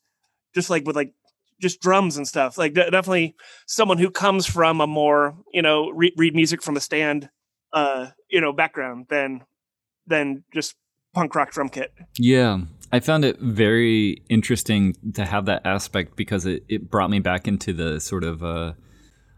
just 0.53 0.69
like 0.69 0.85
with 0.85 0.95
like 0.95 1.13
just 1.61 1.81
drums 1.81 2.17
and 2.17 2.27
stuff. 2.27 2.57
Like 2.57 2.73
de- 2.73 2.91
definitely 2.91 3.35
someone 3.65 3.97
who 3.97 4.11
comes 4.11 4.45
from 4.45 4.81
a 4.81 4.87
more 4.87 5.35
you 5.53 5.61
know 5.61 5.89
re- 5.89 6.13
read 6.17 6.35
music 6.35 6.61
from 6.61 6.77
a 6.77 6.79
stand 6.79 7.29
uh 7.73 8.07
you 8.29 8.41
know 8.41 8.53
background 8.53 9.07
than 9.09 9.43
than 10.05 10.43
just 10.53 10.75
punk 11.13 11.35
rock 11.35 11.51
drum 11.51 11.69
kit. 11.69 11.93
Yeah, 12.17 12.59
I 12.91 12.99
found 12.99 13.25
it 13.25 13.39
very 13.39 14.23
interesting 14.29 14.95
to 15.15 15.25
have 15.25 15.45
that 15.45 15.65
aspect 15.65 16.15
because 16.15 16.45
it, 16.45 16.63
it 16.69 16.89
brought 16.89 17.09
me 17.09 17.19
back 17.19 17.47
into 17.47 17.73
the 17.73 17.99
sort 17.99 18.23
of 18.23 18.43
uh, 18.43 18.73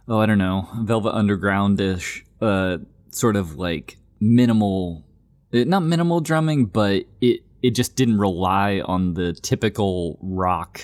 oh 0.08 0.20
I 0.20 0.26
don't 0.26 0.38
know 0.38 0.68
Velvet 0.82 1.14
Underground 1.14 1.80
ish 1.82 2.26
uh, 2.42 2.78
sort 3.12 3.36
of 3.36 3.56
like 3.56 3.98
minimal, 4.20 5.06
eh, 5.54 5.64
not 5.66 5.82
minimal 5.84 6.20
drumming, 6.22 6.66
but 6.66 7.04
it 7.22 7.42
it 7.62 7.72
just 7.72 7.96
didn't 7.98 8.18
rely 8.20 8.80
on 8.86 9.14
the 9.16 9.34
typical 9.34 10.18
rock 10.22 10.82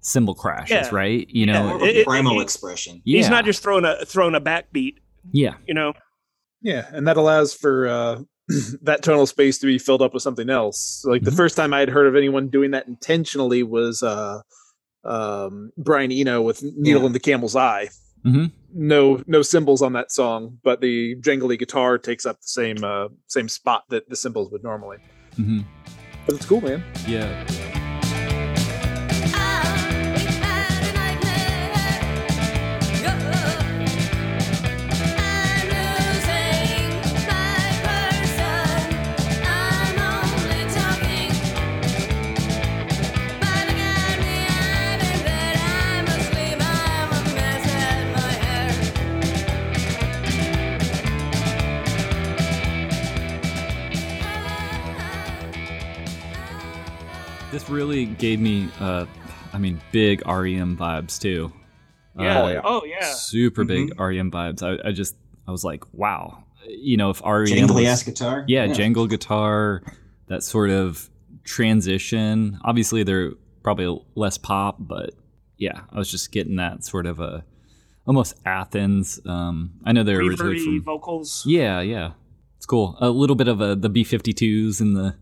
cymbal 0.00 0.34
crashes, 0.34 0.70
Yeah. 0.70 0.88
right? 0.92 1.26
You 1.30 1.46
Yeah. 1.46 1.52
know, 1.52 1.66
More 1.68 1.76
of 1.76 1.82
a 1.82 1.84
It- 1.86 1.96
it- 1.98 2.06
primal 2.06 2.38
it- 2.40 2.42
expression. 2.42 3.00
yeah, 3.04 3.16
He's 3.18 3.30
not 3.30 3.44
just 3.46 3.62
throwing 3.62 3.84
a 3.86 4.04
throwing 4.04 4.34
a 4.34 4.40
backbeat, 4.40 4.96
yeah, 5.32 5.54
you 5.66 5.72
know. 5.74 5.94
Yeah, 6.60 6.86
and 6.92 7.06
that 7.08 7.16
allows 7.16 7.54
for 7.54 7.86
uh, 7.88 8.20
that 8.82 9.02
tonal 9.02 9.26
space 9.26 9.56
to 9.58 9.66
be 9.66 9.78
filled 9.78 10.02
up 10.02 10.12
with 10.12 10.22
something 10.22 10.50
else. 10.50 11.02
Like 11.06 11.22
the 11.22 11.30
Mhm. 11.30 11.36
first 11.36 11.56
time 11.56 11.72
I 11.72 11.80
had 11.80 11.88
heard 11.88 12.06
of 12.06 12.14
anyone 12.16 12.48
doing 12.48 12.72
that 12.72 12.86
intentionally 12.86 13.62
was 13.62 14.02
uh, 14.02 14.42
um, 15.04 15.70
Brian 15.78 16.12
Eno 16.12 16.42
with 16.42 16.62
"Needle 16.62 17.00
Yeah. 17.02 17.06
in 17.06 17.12
the 17.12 17.20
Camel's 17.20 17.56
Eye." 17.56 17.88
Mhm. 18.26 18.50
No, 18.76 19.22
no 19.26 19.42
cymbals 19.42 19.82
on 19.82 19.92
that 19.92 20.10
song, 20.10 20.58
but 20.64 20.80
the 20.80 21.14
jangly 21.16 21.58
guitar 21.58 21.96
takes 21.96 22.26
up 22.26 22.40
the 22.40 22.48
same 22.48 22.82
uh, 22.82 23.08
same 23.28 23.48
spot 23.48 23.84
that 23.90 24.08
the 24.08 24.16
cymbals 24.16 24.50
would 24.50 24.64
normally. 24.64 24.98
Mm-hmm. 25.36 25.60
But 26.26 26.34
it's 26.34 26.46
cool, 26.46 26.60
man. 26.60 26.82
yeah. 27.06 27.63
This 57.64 57.70
really 57.70 58.04
gave 58.06 58.40
me, 58.40 58.68
uh, 58.78 59.06
I 59.52 59.58
mean, 59.58 59.80
big 59.90 60.20
REM 60.26 60.76
vibes 60.76 61.18
too. 61.18 61.50
Yeah. 62.18 62.42
Uh, 62.42 62.60
Oh 62.64 62.84
yeah. 62.84 63.02
super 63.12 63.64
big 63.64 63.98
REM 63.98 64.30
vibes. 64.30 64.62
I, 64.62 64.88
I 64.88 64.92
just 64.92 65.16
I 65.48 65.50
was 65.50 65.64
like, 65.64 65.82
wow. 65.94 66.44
You 66.68 66.96
know, 66.98 67.08
if 67.10 67.22
REM 67.22 67.46
Jangly 67.46 67.74
was- 67.76 67.84
ass 67.86 68.02
guitar. 68.02 68.44
yeah, 68.48 68.66
jangle 68.66 69.06
guitar, 69.06 69.82
that 70.28 70.42
sort 70.42 70.70
of 70.70 71.08
transition. 71.44 72.58
Obviously, 72.64 73.02
they're 73.02 73.32
probably 73.62 73.98
less 74.14 74.36
pop, 74.38 74.76
but 74.78 75.10
yeah, 75.56 75.80
I 75.90 75.98
was 75.98 76.10
just 76.10 76.32
getting 76.32 76.56
that 76.56 76.84
sort 76.84 77.06
of 77.06 77.18
a 77.20 77.44
almost 78.06 78.34
Athens. 78.44 79.20
Um, 79.26 79.72
I 79.84 79.92
know 79.92 80.02
they're 80.02 80.18
originally 80.20 80.56
Reverby 80.56 80.64
from 80.64 80.82
vocals. 80.82 81.44
yeah, 81.46 81.80
yeah. 81.80 82.12
It's 82.58 82.66
cool. 82.66 82.96
A 83.00 83.08
little 83.10 83.36
bit 83.36 83.48
of 83.48 83.60
a 83.62 83.74
the 83.74 83.88
B 83.88 84.04
fifty 84.04 84.32
twos 84.34 84.80
and 84.80 84.94
the 84.96 85.16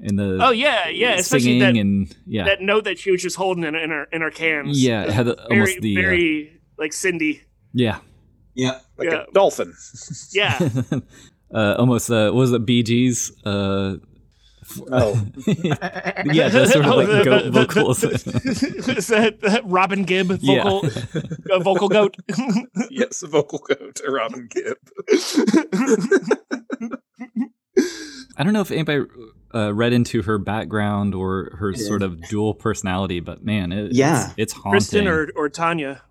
in 0.00 0.16
the 0.16 0.38
Oh 0.40 0.50
yeah, 0.50 0.88
yeah. 0.88 1.12
Especially 1.14 1.58
singing 1.58 1.58
that 1.60 1.76
and 1.80 2.16
yeah, 2.26 2.44
that 2.44 2.60
note 2.60 2.84
that 2.84 2.98
she 2.98 3.10
was 3.10 3.22
just 3.22 3.36
holding 3.36 3.64
in, 3.64 3.74
in 3.74 3.90
her 3.90 4.04
in 4.12 4.20
her 4.22 4.30
cans. 4.30 4.82
yeah. 4.82 5.04
It 5.04 5.10
had 5.10 5.26
very 5.26 5.38
almost 5.50 5.80
the 5.80 5.96
uh, 5.96 6.00
very 6.00 6.60
like 6.78 6.92
Cindy. 6.92 7.42
yeah. 7.72 7.98
Yeah. 8.54 8.80
Like 8.98 9.10
Yeah. 9.10 9.24
a 9.28 9.32
dolphin. 9.32 9.72
Yeah. 10.32 10.58
uh, 11.54 11.74
almost 11.78 12.10
uh, 12.10 12.26
what 12.30 12.34
was 12.40 12.52
it 12.52 12.66
Bee 12.66 12.82
Gees? 12.82 13.32
Uh, 13.44 13.96
Oh. 14.90 15.20
yeah, 15.46 16.48
the 16.48 16.66
sort 16.72 16.86
of 16.86 16.92
Oh, 16.92 16.96
like 16.96 17.06
the- 17.08 17.24
goat 17.24 17.44
the- 17.44 17.50
vocals. 17.50 18.04
Is 18.04 19.08
that, 19.08 19.40
that 19.42 19.60
Robin 19.66 20.04
Gibb 20.04 20.38
Yeah. 20.40 20.62
vocal 20.62 20.88
uh, 21.52 21.58
vocal 21.58 21.88
goat? 21.88 22.16
yes, 22.88 23.22
vocal 23.22 23.58
goat, 23.58 24.00
Robin 24.08 24.48
Gibb. 24.50 24.76
I 28.38 28.44
don't 28.44 28.52
know 28.52 28.60
if 28.62 28.70
anybody 28.70 29.04
uh, 29.54 29.72
read 29.74 29.92
into 29.92 30.22
her 30.22 30.38
background 30.38 31.14
or 31.14 31.56
her 31.58 31.70
Yeah. 31.72 31.86
sort 31.86 32.02
of 32.02 32.20
dual 32.28 32.54
personality, 32.54 33.20
but 33.20 33.44
man, 33.44 33.72
it, 33.72 33.92
Yeah. 33.92 34.26
it's, 34.26 34.34
it's 34.38 34.52
haunting. 34.52 34.80
Kristin 35.04 35.06
or 35.10 35.30
or 35.36 35.48
Tanya? 35.48 36.02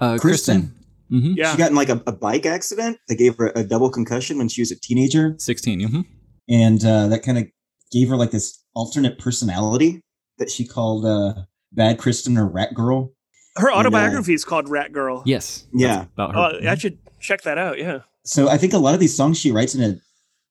uh, 0.00 0.14
Kristin. 0.20 0.70
hmm 1.08 1.32
Yeah. 1.36 1.52
She 1.52 1.58
got 1.58 1.70
in 1.70 1.76
like 1.76 1.88
a, 1.88 2.02
a 2.06 2.12
bike 2.12 2.46
accident 2.46 2.98
that 3.08 3.16
gave 3.16 3.36
her 3.36 3.52
a 3.54 3.62
double 3.64 3.90
concussion 3.90 4.38
when 4.38 4.48
she 4.48 4.62
was 4.62 4.70
a 4.70 4.78
teenager, 4.80 5.34
sixteen. 5.38 5.80
hmm 5.88 6.00
and 6.48 6.84
uh, 6.84 7.06
that 7.06 7.22
kind 7.22 7.38
of 7.38 7.46
gave 7.92 8.08
her 8.08 8.16
like 8.16 8.32
this 8.32 8.58
alternate 8.74 9.16
personality 9.18 10.00
that 10.38 10.50
she 10.50 10.66
called 10.66 11.04
uh, 11.06 11.34
Bad 11.72 11.98
Kristin 11.98 12.36
or 12.36 12.46
Rat 12.46 12.74
Girl. 12.74 13.12
Her 13.56 13.68
And, 13.68 13.76
uh, 13.76 13.78
autobiography 13.80 14.34
is 14.34 14.44
called 14.44 14.68
Rat 14.68 14.92
Girl. 14.92 15.22
Yes. 15.24 15.66
Yeah. 15.72 16.06
About 16.14 16.34
her. 16.34 16.40
Oh, 16.64 16.68
I 16.70 16.74
should 16.74 16.98
check 17.20 17.42
that 17.42 17.58
out. 17.58 17.78
Yeah. 17.78 18.00
So 18.24 18.48
I 18.48 18.56
think 18.58 18.72
a 18.72 18.78
lot 18.78 18.94
of 18.94 19.00
these 19.00 19.14
songs 19.14 19.38
she 19.38 19.52
writes 19.52 19.74
in 19.74 19.82
a 19.82 20.00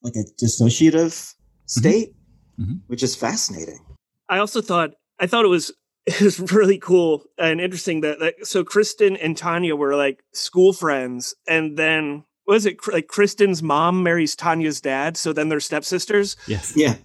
like 0.04 0.14
a 0.16 0.24
dissociative 0.44 1.34
state, 1.72 2.14
Mhm. 2.60 2.82
which 2.88 3.04
is 3.04 3.16
fascinating. 3.16 3.80
I 4.30 4.38
also 4.40 4.62
thought 4.62 4.92
I 5.20 5.28
thought 5.28 5.46
it 5.46 5.50
was 5.50 5.72
it 6.06 6.22
was 6.22 6.40
really 6.52 6.78
cool 6.80 7.24
and 7.38 7.62
interesting 7.62 8.02
that, 8.02 8.20
that 8.20 8.34
so 8.46 8.64
Kristin 8.64 9.18
and 9.22 9.38
Tanya 9.38 9.76
were 9.76 9.96
like 9.96 10.24
school 10.34 10.74
friends, 10.74 11.34
and 11.48 11.78
then 11.78 12.24
was 12.48 12.66
it 12.66 12.78
like 12.92 13.08
Kristin's 13.08 13.62
mom 13.64 14.04
marries 14.04 14.36
Tanya's 14.36 14.82
dad, 14.82 15.16
so 15.18 15.32
then 15.34 15.50
they're 15.50 15.60
stepsisters. 15.60 16.36
yes. 16.48 16.74
Yeah. 16.76 16.96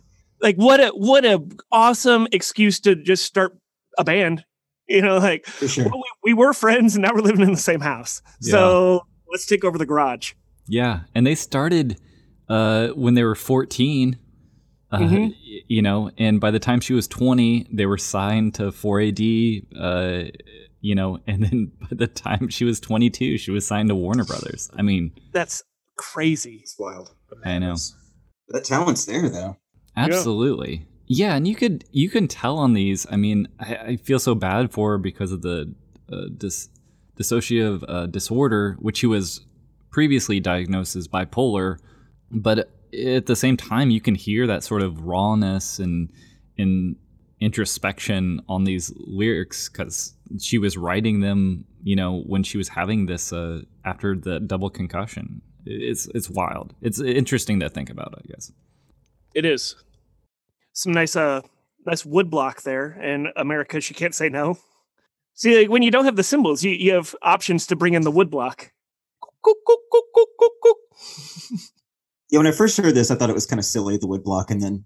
Like 0.42 0.56
what 0.56 0.80
a 0.80 0.88
what 0.88 1.24
a 1.24 1.42
awesome 1.72 2.26
excuse 2.32 2.80
to 2.80 2.94
just 2.96 3.24
start 3.24 3.56
a 3.98 4.04
band. 4.04 4.44
You 4.88 5.02
know, 5.02 5.18
like 5.18 5.46
sure. 5.66 5.84
well, 5.84 6.02
we, 6.22 6.32
we 6.32 6.34
were 6.34 6.52
friends 6.52 6.94
and 6.94 7.02
now 7.02 7.12
we're 7.14 7.20
living 7.22 7.40
in 7.42 7.50
the 7.52 7.56
same 7.56 7.80
house. 7.80 8.22
So 8.40 9.02
let's 9.30 9.44
take 9.46 9.64
over 9.64 9.78
the 9.78 9.86
garage. 9.86 10.32
Yeah, 10.68 11.00
and 11.14 11.26
they 11.26 11.34
started 11.34 11.98
uh, 12.48 12.88
when 12.88 13.14
they 13.14 13.24
were 13.24 13.34
14. 13.34 14.16
Uh, 15.02 15.08
y- 15.08 15.34
You 15.68 15.82
know, 15.82 16.10
and 16.16 16.40
by 16.40 16.50
the 16.50 16.58
time 16.60 16.80
she 16.80 16.92
was 16.94 17.08
20, 17.08 17.66
they 17.72 17.86
were 17.86 17.98
signed 17.98 18.54
to 18.54 18.70
4AD. 18.72 19.66
Uh, 19.76 20.30
you 20.80 20.94
know, 20.94 21.18
and 21.26 21.42
then 21.42 21.72
by 21.80 21.88
the 21.90 22.06
time 22.06 22.48
she 22.48 22.64
was 22.64 22.78
22, 22.80 23.38
she 23.38 23.50
was 23.50 23.66
signed 23.66 23.88
to 23.88 23.94
Warner 23.94 24.24
Brothers. 24.24 24.70
I 24.76 24.82
mean, 24.82 25.12
That's 25.32 25.62
crazy. 25.96 26.60
It's 26.62 26.76
wild. 26.78 27.14
I 27.44 27.58
know. 27.58 27.76
That 28.48 28.64
talent's 28.64 29.04
there 29.06 29.28
though. 29.28 29.56
absolutely. 29.96 30.86
Yeah. 31.08 31.34
and 31.36 31.46
you 31.48 31.54
could 31.56 31.84
you 31.90 32.08
can 32.10 32.28
tell 32.28 32.58
on 32.58 32.72
these. 32.74 33.06
I 33.10 33.16
mean, 33.16 33.48
I, 33.58 33.76
I 33.76 33.96
feel 33.96 34.18
so 34.18 34.34
bad 34.34 34.72
for 34.72 34.92
her 34.92 34.98
because 34.98 35.32
of 35.32 35.42
the 35.42 35.74
uh, 36.12 36.26
dis, 36.36 36.68
dissociative 37.18 37.82
uh, 37.88 38.06
disorder, 38.06 38.76
which 38.78 38.98
she 38.98 39.06
was 39.06 39.44
previously 39.90 40.38
diagnosed 40.40 40.94
as 40.96 41.08
bipolar. 41.08 41.78
But 42.30 42.70
at 43.04 43.26
the 43.26 43.36
same 43.36 43.56
time, 43.56 43.90
you 43.90 44.00
can 44.00 44.14
hear 44.14 44.46
that 44.46 44.62
sort 44.62 44.82
of 44.82 45.02
rawness 45.02 45.78
and 45.78 46.10
and 46.58 46.96
introspection 47.40 48.40
on 48.48 48.64
these 48.64 48.92
lyrics 48.96 49.68
because 49.68 50.14
she 50.40 50.58
was 50.58 50.76
writing 50.76 51.20
them, 51.20 51.64
you 51.82 51.94
know, 51.94 52.22
when 52.26 52.42
she 52.42 52.56
was 52.56 52.68
having 52.68 53.06
this 53.06 53.32
uh, 53.32 53.60
after 53.84 54.16
the 54.16 54.40
double 54.40 54.70
concussion. 54.70 55.42
It's 55.64 56.06
it's 56.14 56.30
wild. 56.30 56.74
It's 56.80 57.00
interesting 57.00 57.60
to 57.60 57.68
think 57.68 57.90
about, 57.90 58.14
I 58.16 58.22
guess. 58.28 58.52
It 59.34 59.44
is. 59.44 59.76
Some 60.72 60.92
nice 60.92 61.16
uh 61.16 61.42
nice 61.84 62.04
wood 62.04 62.30
block 62.30 62.62
there 62.62 63.00
in 63.02 63.28
America. 63.36 63.80
She 63.80 63.94
can't 63.94 64.14
say 64.14 64.28
no. 64.28 64.58
See, 65.34 65.58
like 65.58 65.68
when 65.68 65.82
you 65.82 65.90
don't 65.90 66.04
have 66.04 66.16
the 66.16 66.22
cymbals, 66.22 66.64
you, 66.64 66.70
you 66.70 66.94
have 66.94 67.14
options 67.20 67.66
to 67.66 67.76
bring 67.76 67.94
in 67.94 68.02
the 68.02 68.12
woodblock. 68.12 68.70
Cook, 69.42 69.58
Yeah, 72.30 72.38
when 72.38 72.46
I 72.46 72.52
first 72.52 72.76
heard 72.76 72.94
this, 72.94 73.10
I 73.10 73.14
thought 73.14 73.30
it 73.30 73.34
was 73.34 73.46
kind 73.46 73.58
of 73.60 73.64
silly, 73.64 73.96
the 73.96 74.06
woodblock, 74.06 74.50
and 74.50 74.60
then 74.60 74.84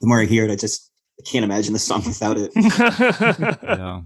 the 0.00 0.06
more 0.06 0.20
I 0.20 0.24
hear 0.26 0.44
it, 0.44 0.50
I 0.50 0.56
just 0.56 0.90
I 1.20 1.22
can't 1.28 1.44
imagine 1.44 1.72
the 1.72 1.78
song 1.78 2.02
without 2.06 2.36
it. 2.38 2.52
yeah. 3.62 4.00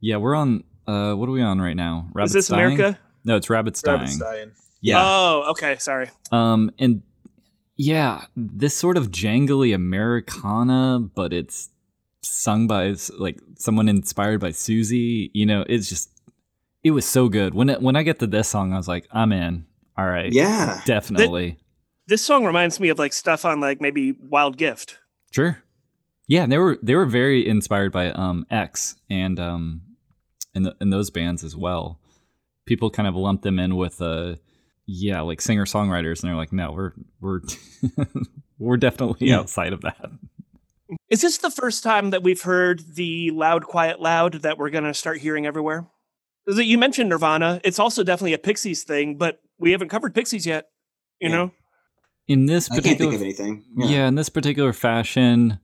Yeah, 0.00 0.16
we're 0.16 0.34
on. 0.34 0.64
Uh, 0.86 1.14
what 1.14 1.28
are 1.28 1.32
we 1.32 1.42
on 1.42 1.60
right 1.60 1.76
now? 1.76 2.08
Is 2.18 2.32
this 2.32 2.48
dying? 2.48 2.74
America? 2.74 2.98
No, 3.24 3.36
it's 3.36 3.48
rabbits 3.48 3.80
dying. 3.82 4.00
Rabbit's 4.00 4.18
dying. 4.18 4.50
Yeah. 4.80 5.00
Oh, 5.00 5.44
okay. 5.50 5.76
Sorry. 5.78 6.10
Um, 6.32 6.72
and 6.78 7.02
yeah, 7.76 8.24
this 8.36 8.76
sort 8.76 8.96
of 8.96 9.10
jangly 9.12 9.72
Americana, 9.74 10.98
but 11.14 11.32
it's 11.32 11.70
sung 12.22 12.66
by 12.66 12.94
like 13.16 13.38
someone 13.56 13.88
inspired 13.88 14.40
by 14.40 14.50
Siouxsie. 14.50 15.30
You 15.32 15.46
know, 15.46 15.64
it's 15.68 15.88
just 15.88 16.10
it 16.82 16.90
was 16.90 17.06
so 17.06 17.28
good. 17.28 17.54
When 17.54 17.68
it, 17.70 17.80
when 17.80 17.94
I 17.94 18.02
get 18.02 18.18
to 18.18 18.26
this 18.26 18.48
song, 18.48 18.72
I 18.72 18.76
was 18.76 18.88
like, 18.88 19.06
I'm 19.12 19.30
in. 19.32 19.66
All 19.96 20.06
right, 20.06 20.32
Yeah. 20.32 20.80
definitely, 20.86 21.58
This 22.08 22.24
song 22.24 22.44
reminds 22.44 22.80
me 22.80 22.88
of 22.88 22.98
like 22.98 23.12
stuff 23.12 23.44
on 23.44 23.60
like 23.60 23.80
maybe 23.80 24.12
Wild 24.12 24.56
Gift. 24.56 24.98
sure. 25.30 25.62
Yeah, 26.28 26.44
and 26.44 26.52
they 26.52 26.58
were 26.58 26.78
they 26.82 26.94
were 26.94 27.04
very 27.06 27.46
inspired 27.46 27.92
by 27.92 28.10
um 28.10 28.46
X 28.50 28.96
and 29.10 29.38
um 29.38 29.82
and 30.54 30.66
the, 30.66 30.76
and 30.80 30.92
those 30.92 31.10
bands 31.10 31.44
as 31.44 31.56
well. 31.56 32.00
People 32.64 32.90
kind 32.90 33.08
of 33.08 33.14
lumped 33.16 33.42
them 33.42 33.58
in 33.58 33.76
with 33.76 34.00
uh 34.00 34.36
yeah 34.86 35.20
like 35.20 35.40
singer 35.40 35.64
songwriters, 35.66 36.22
and 36.22 36.30
they're 36.30 36.36
like, 36.36 36.52
no, 36.52 36.72
we're 36.72 36.92
we're 37.20 37.40
we're 38.58 38.76
definitely 38.76 39.28
Yeah. 39.28 39.40
outside 39.40 39.72
of 39.72 39.80
that. 39.82 40.10
Is 41.08 41.22
this 41.22 41.38
the 41.38 41.50
first 41.50 41.82
time 41.82 42.10
that 42.10 42.22
we've 42.22 42.42
heard 42.42 42.82
the 42.94 43.30
loud, 43.30 43.64
quiet, 43.64 44.00
loud 44.00 44.34
that 44.42 44.58
we're 44.58 44.70
going 44.70 44.84
to 44.84 44.92
start 44.94 45.18
hearing 45.18 45.46
everywhere? 45.46 45.86
You 46.46 46.76
mentioned 46.76 47.08
Nirvana. 47.08 47.60
It's 47.64 47.78
also 47.78 48.02
definitely 48.04 48.34
a 48.34 48.38
Pixies 48.38 48.82
thing, 48.84 49.16
but 49.16 49.40
we 49.58 49.72
haven't 49.72 49.88
covered 49.88 50.14
Pixies 50.14 50.46
yet. 50.46 50.66
You 51.20 51.30
Yeah. 51.30 51.36
know? 51.36 51.50
In 52.28 52.46
this 52.46 52.70
I 52.70 52.74
can't 52.74 52.84
think 52.84 52.98
particular 52.98 53.14
of 53.14 53.22
anything. 53.22 53.64
Yeah. 53.76 54.08
in 54.08 54.14
this 54.14 54.28
particular 54.28 54.72
fashion, 54.72 55.58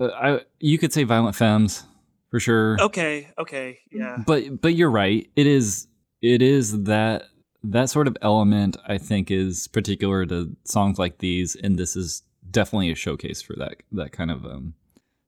uh, 0.00 0.08
I 0.08 0.40
you 0.58 0.78
could 0.78 0.92
say 0.92 1.04
violent 1.04 1.36
femmes 1.36 1.84
for 2.30 2.40
sure. 2.40 2.80
Okay. 2.80 3.28
Okay. 3.38 3.78
Yeah. 3.90 4.18
But 4.26 4.60
but 4.60 4.74
you're 4.74 4.90
right. 4.90 5.28
It 5.36 5.46
is 5.46 5.86
it 6.20 6.42
is 6.42 6.84
that 6.84 7.24
that 7.62 7.90
sort 7.90 8.08
of 8.08 8.16
element 8.22 8.76
I 8.86 8.98
think 8.98 9.30
is 9.30 9.68
particular 9.68 10.26
to 10.26 10.56
songs 10.64 10.98
like 10.98 11.18
these, 11.18 11.54
and 11.56 11.78
this 11.78 11.94
is 11.96 12.22
definitely 12.50 12.90
a 12.90 12.96
showcase 12.96 13.40
for 13.42 13.54
that 13.58 13.76
that 13.92 14.12
kind 14.12 14.30
of 14.30 14.44
um 14.44 14.74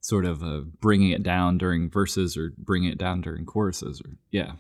sort 0.01 0.25
of 0.25 0.43
uh, 0.43 0.63
bringing 0.81 1.11
it 1.11 1.23
down 1.23 1.59
during 1.59 1.89
verses 1.89 2.37
or 2.37 2.53
bringing 2.59 2.91
it 2.91 2.99
down 2.99 3.21
during 3.21 3.47
choruses 3.47 4.01
or 4.01 4.17
yeah 4.33 4.55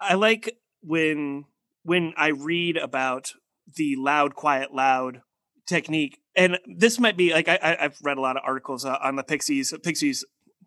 I 0.00 0.14
like 0.14 0.58
when 0.82 1.44
when 1.82 2.12
I 2.16 2.28
read 2.28 2.76
about 2.76 3.32
the 3.76 3.96
loud, 3.96 4.34
quiet, 4.34 4.74
loud 4.74 5.22
technique, 5.68 6.18
and 6.34 6.58
this 6.66 6.98
might 6.98 7.16
be 7.16 7.32
like 7.32 7.48
I, 7.48 7.76
I've 7.80 7.98
read 8.02 8.18
a 8.18 8.20
lot 8.20 8.36
of 8.36 8.42
articles 8.44 8.84
uh, 8.84 8.98
on 9.02 9.16
the 9.16 9.22
Pixies. 9.22 9.72
Pixies, 9.82 10.24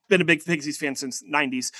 been 0.07 0.21
a 0.21 0.25
big 0.25 0.45
Pixies 0.45 0.77
fan 0.77 0.95
since 0.95 1.21
'90s, 1.23 1.71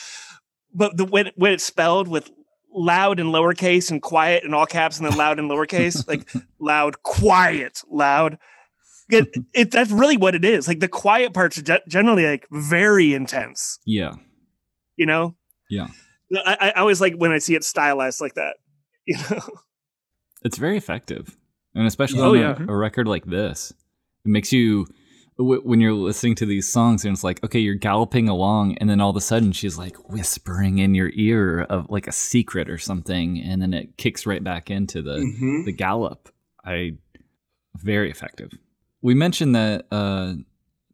but 0.74 0.98
the 0.98 1.06
when 1.06 1.32
when 1.36 1.54
it's 1.54 1.64
spelled 1.64 2.08
with 2.08 2.30
loud 2.74 3.20
in 3.20 3.28
lowercase 3.28 3.92
and 3.92 4.02
quiet 4.02 4.44
in 4.44 4.54
all 4.54 4.66
caps, 4.66 4.98
and 4.98 5.08
then 5.08 5.18
loud 5.18 5.40
in 5.40 5.48
lowercase, 5.48 6.08
like 6.08 6.30
loud, 6.60 7.02
quiet, 7.04 7.82
loud. 7.90 8.38
It, 9.10 9.30
it 9.54 9.72
that's 9.72 9.92
really 9.92 10.18
what 10.18 10.36
it 10.36 10.44
is. 10.44 10.68
Like 10.68 10.80
the 10.80 10.88
quiet 10.88 11.34
parts 11.34 11.58
are 11.58 11.62
ge- 11.62 11.88
generally 11.88 12.26
like 12.26 12.48
very 12.52 13.14
intense. 13.14 13.80
yeah 13.86 14.14
You 14.98 15.06
know. 15.06 15.36
Yeah. 15.70 15.88
I, 16.34 16.72
I 16.76 16.80
always 16.80 17.02
like 17.02 17.16
when 17.16 17.32
I 17.32 17.40
see 17.40 17.56
it 17.56 17.64
stylized 17.64 18.22
like 18.22 18.36
that. 18.36 18.58
You 19.08 19.18
know. 19.18 19.42
it's 20.44 20.60
very 20.60 20.78
effective 20.78 21.36
and 21.76 21.88
especially 21.88 22.20
Oh, 22.22 22.32
on 22.36 22.40
yeah. 22.40 22.56
a, 22.68 22.72
a 22.72 22.76
record 22.76 23.08
like 23.08 23.26
this 23.26 23.72
it 24.26 24.30
makes 24.30 24.52
you 24.52 24.86
w- 25.38 25.62
when 25.62 25.80
you're 25.82 25.94
listening 25.94 26.36
to 26.36 26.46
these 26.46 26.72
songs 26.72 27.06
and 27.06 27.14
it's 27.14 27.24
like 27.24 27.44
okay 27.44 27.60
you're 27.60 27.76
galloping 27.76 28.28
along 28.30 28.78
and 28.80 28.90
then 28.90 29.00
all 29.02 29.10
of 29.10 29.16
a 29.16 29.22
sudden 29.22 29.52
she's 29.52 29.78
like 29.78 29.96
whispering 30.10 30.78
in 30.80 30.94
your 30.96 31.12
ear 31.16 31.62
of 31.62 31.90
like 31.90 32.08
a 32.08 32.12
secret 32.12 32.70
or 32.70 32.78
something 32.78 33.40
and 33.40 33.62
then 33.62 33.74
it 33.74 33.98
kicks 33.98 34.26
right 34.26 34.44
back 34.44 34.70
into 34.70 35.02
the 35.02 35.18
Mhm. 35.18 35.66
the 35.66 35.72
gallop 35.72 36.30
i 36.66 36.92
very 37.78 38.12
effective 38.12 38.52
we 39.02 39.14
mentioned 39.14 39.56
that 39.56 39.86
uh 39.92 40.34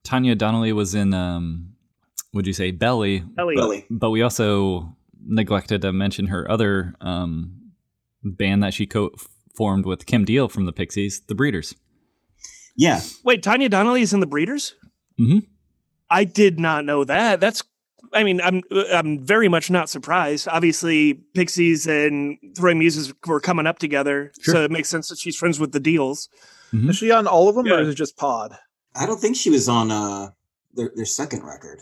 tanya 0.03 0.35
donelly 0.35 0.71
was 0.71 0.93
in 0.95 1.13
um 1.13 1.73
would 2.33 2.45
you 2.47 2.53
say 2.53 2.71
belly 2.71 3.19
Belly. 3.35 3.85
but 3.89 4.11
we 4.11 4.21
also 4.21 4.95
neglected 5.25 5.81
to 5.81 5.91
mention 5.91 6.27
her 6.27 6.49
other 6.49 6.93
um, 7.01 7.51
band 8.23 8.63
that 8.63 8.73
she 8.73 8.85
co-formed 9.57 9.85
with 9.85 10.05
Kim 10.05 10.23
Deal 10.25 10.47
from 10.47 10.65
the 10.65 10.71
Pixies, 10.71 11.21
the 11.27 11.35
Breeders. 11.35 11.75
Yeah. 12.75 13.01
Wait, 13.23 13.41
Tanya 13.41 13.69
Donelly 13.69 14.01
is 14.01 14.13
in 14.13 14.19
the 14.19 14.27
Breeders? 14.27 14.75
Mhm. 15.19 15.47
I 16.09 16.23
did 16.25 16.59
not 16.59 16.85
know 16.85 17.03
that. 17.03 17.39
That's 17.39 17.63
I 18.13 18.23
mean, 18.23 18.39
I'm 18.41 18.61
I'm 18.93 19.19
very 19.25 19.49
much 19.49 19.69
not 19.69 19.89
surprised. 19.89 20.47
Obviously, 20.47 21.15
Pixies 21.33 21.87
and 21.87 22.37
Throwing 22.55 22.79
Muses 22.79 23.11
were 23.25 23.41
coming 23.41 23.67
up 23.67 23.79
together, 23.79 24.31
Sure. 24.41 24.53
so 24.53 24.63
it 24.63 24.71
makes 24.71 24.87
sense 24.87 25.09
that 25.09 25.17
she's 25.17 25.35
friends 25.35 25.59
with 25.59 25.71
the 25.73 25.79
Deals. 25.79 26.29
Is 26.71 26.97
she 26.97 27.11
on 27.11 27.27
all 27.27 27.49
of 27.49 27.55
them, 27.55 27.65
Yeah. 27.65 27.73
or 27.75 27.81
is 27.81 27.89
it 27.89 27.95
just 27.95 28.15
Pod? 28.15 28.57
I 28.95 29.05
don't 29.05 29.19
think 29.19 29.35
she 29.35 29.49
was 29.49 29.67
on 29.67 29.91
uh 29.91 30.29
their 30.73 30.91
their 30.95 31.05
second 31.05 31.43
record. 31.43 31.79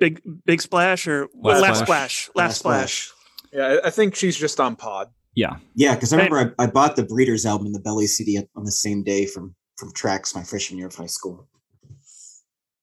Big 0.00 0.20
Big 0.46 0.62
Splash 0.62 1.06
or 1.06 1.28
Last 1.34 1.60
Last, 1.60 1.78
Splash. 1.80 2.26
Splash. 2.26 2.28
Last, 2.34 2.34
Last 2.34 2.58
Splash. 2.58 3.12
Yeah, 3.52 3.66
I- 3.84 3.86
I 3.88 3.90
think 3.90 4.14
she's 4.16 4.36
just 4.36 4.58
on 4.58 4.74
Pod. 4.76 5.10
Yeah, 5.34 5.56
Yeah, 5.74 5.94
because 5.94 6.12
I 6.12 6.16
remember 6.16 6.54
I, 6.58 6.64
I 6.64 6.66
bought 6.66 6.96
the 6.96 7.04
Breeders 7.04 7.46
album 7.46 7.66
and 7.66 7.74
the 7.74 7.80
Belly 7.80 8.06
CD 8.06 8.38
on 8.54 8.64
the 8.64 8.72
same 8.72 9.02
day 9.02 9.26
from 9.26 9.54
from 9.76 9.92
Tracks 9.92 10.34
my 10.34 10.42
freshman 10.42 10.78
year 10.78 10.88
of 10.88 10.94
high 10.94 11.06
school. 11.06 11.48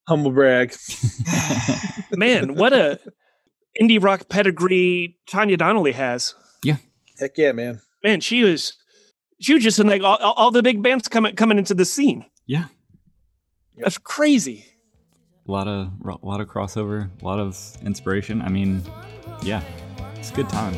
Humble 0.08 0.32
brag. 0.32 0.76
Man, 2.12 2.56
what 2.56 2.74
a 2.74 3.00
indie 3.80 4.02
rock 4.02 4.28
pedigree 4.30 5.18
Tanya 5.28 5.58
Donelly 5.58 5.94
has. 5.94 6.34
Yeah. 6.64 6.78
Heck 7.20 7.38
yeah, 7.38 7.52
man. 7.52 7.82
Man, 8.04 8.22
she 8.22 8.44
was 8.44 8.74
she 9.40 9.54
was 9.54 9.64
just 9.64 9.80
in 9.80 9.88
like 9.88 10.02
all, 10.02 10.18
all 10.18 10.34
all 10.34 10.52
the 10.52 10.64
big 10.64 10.82
bands 10.82 11.08
coming 11.08 11.36
coming 11.36 11.58
into 11.58 11.74
the 11.74 11.86
scene. 11.86 12.26
yeah. 13.76 13.84
That's 13.84 13.98
crazy. 13.98 14.66
A 15.48 15.52
lot 15.52 15.68
of 15.68 15.92
a 16.06 16.26
lot 16.26 16.42
of 16.42 16.48
crossover, 16.48 17.10
a 17.22 17.26
lot 17.26 17.40
of 17.40 17.58
inspiration. 17.84 18.42
I 18.42 18.50
mean, 18.50 18.84
yeah, 19.44 19.64
it's 20.16 20.32
a 20.32 20.34
good 20.34 20.50
time. 20.50 20.76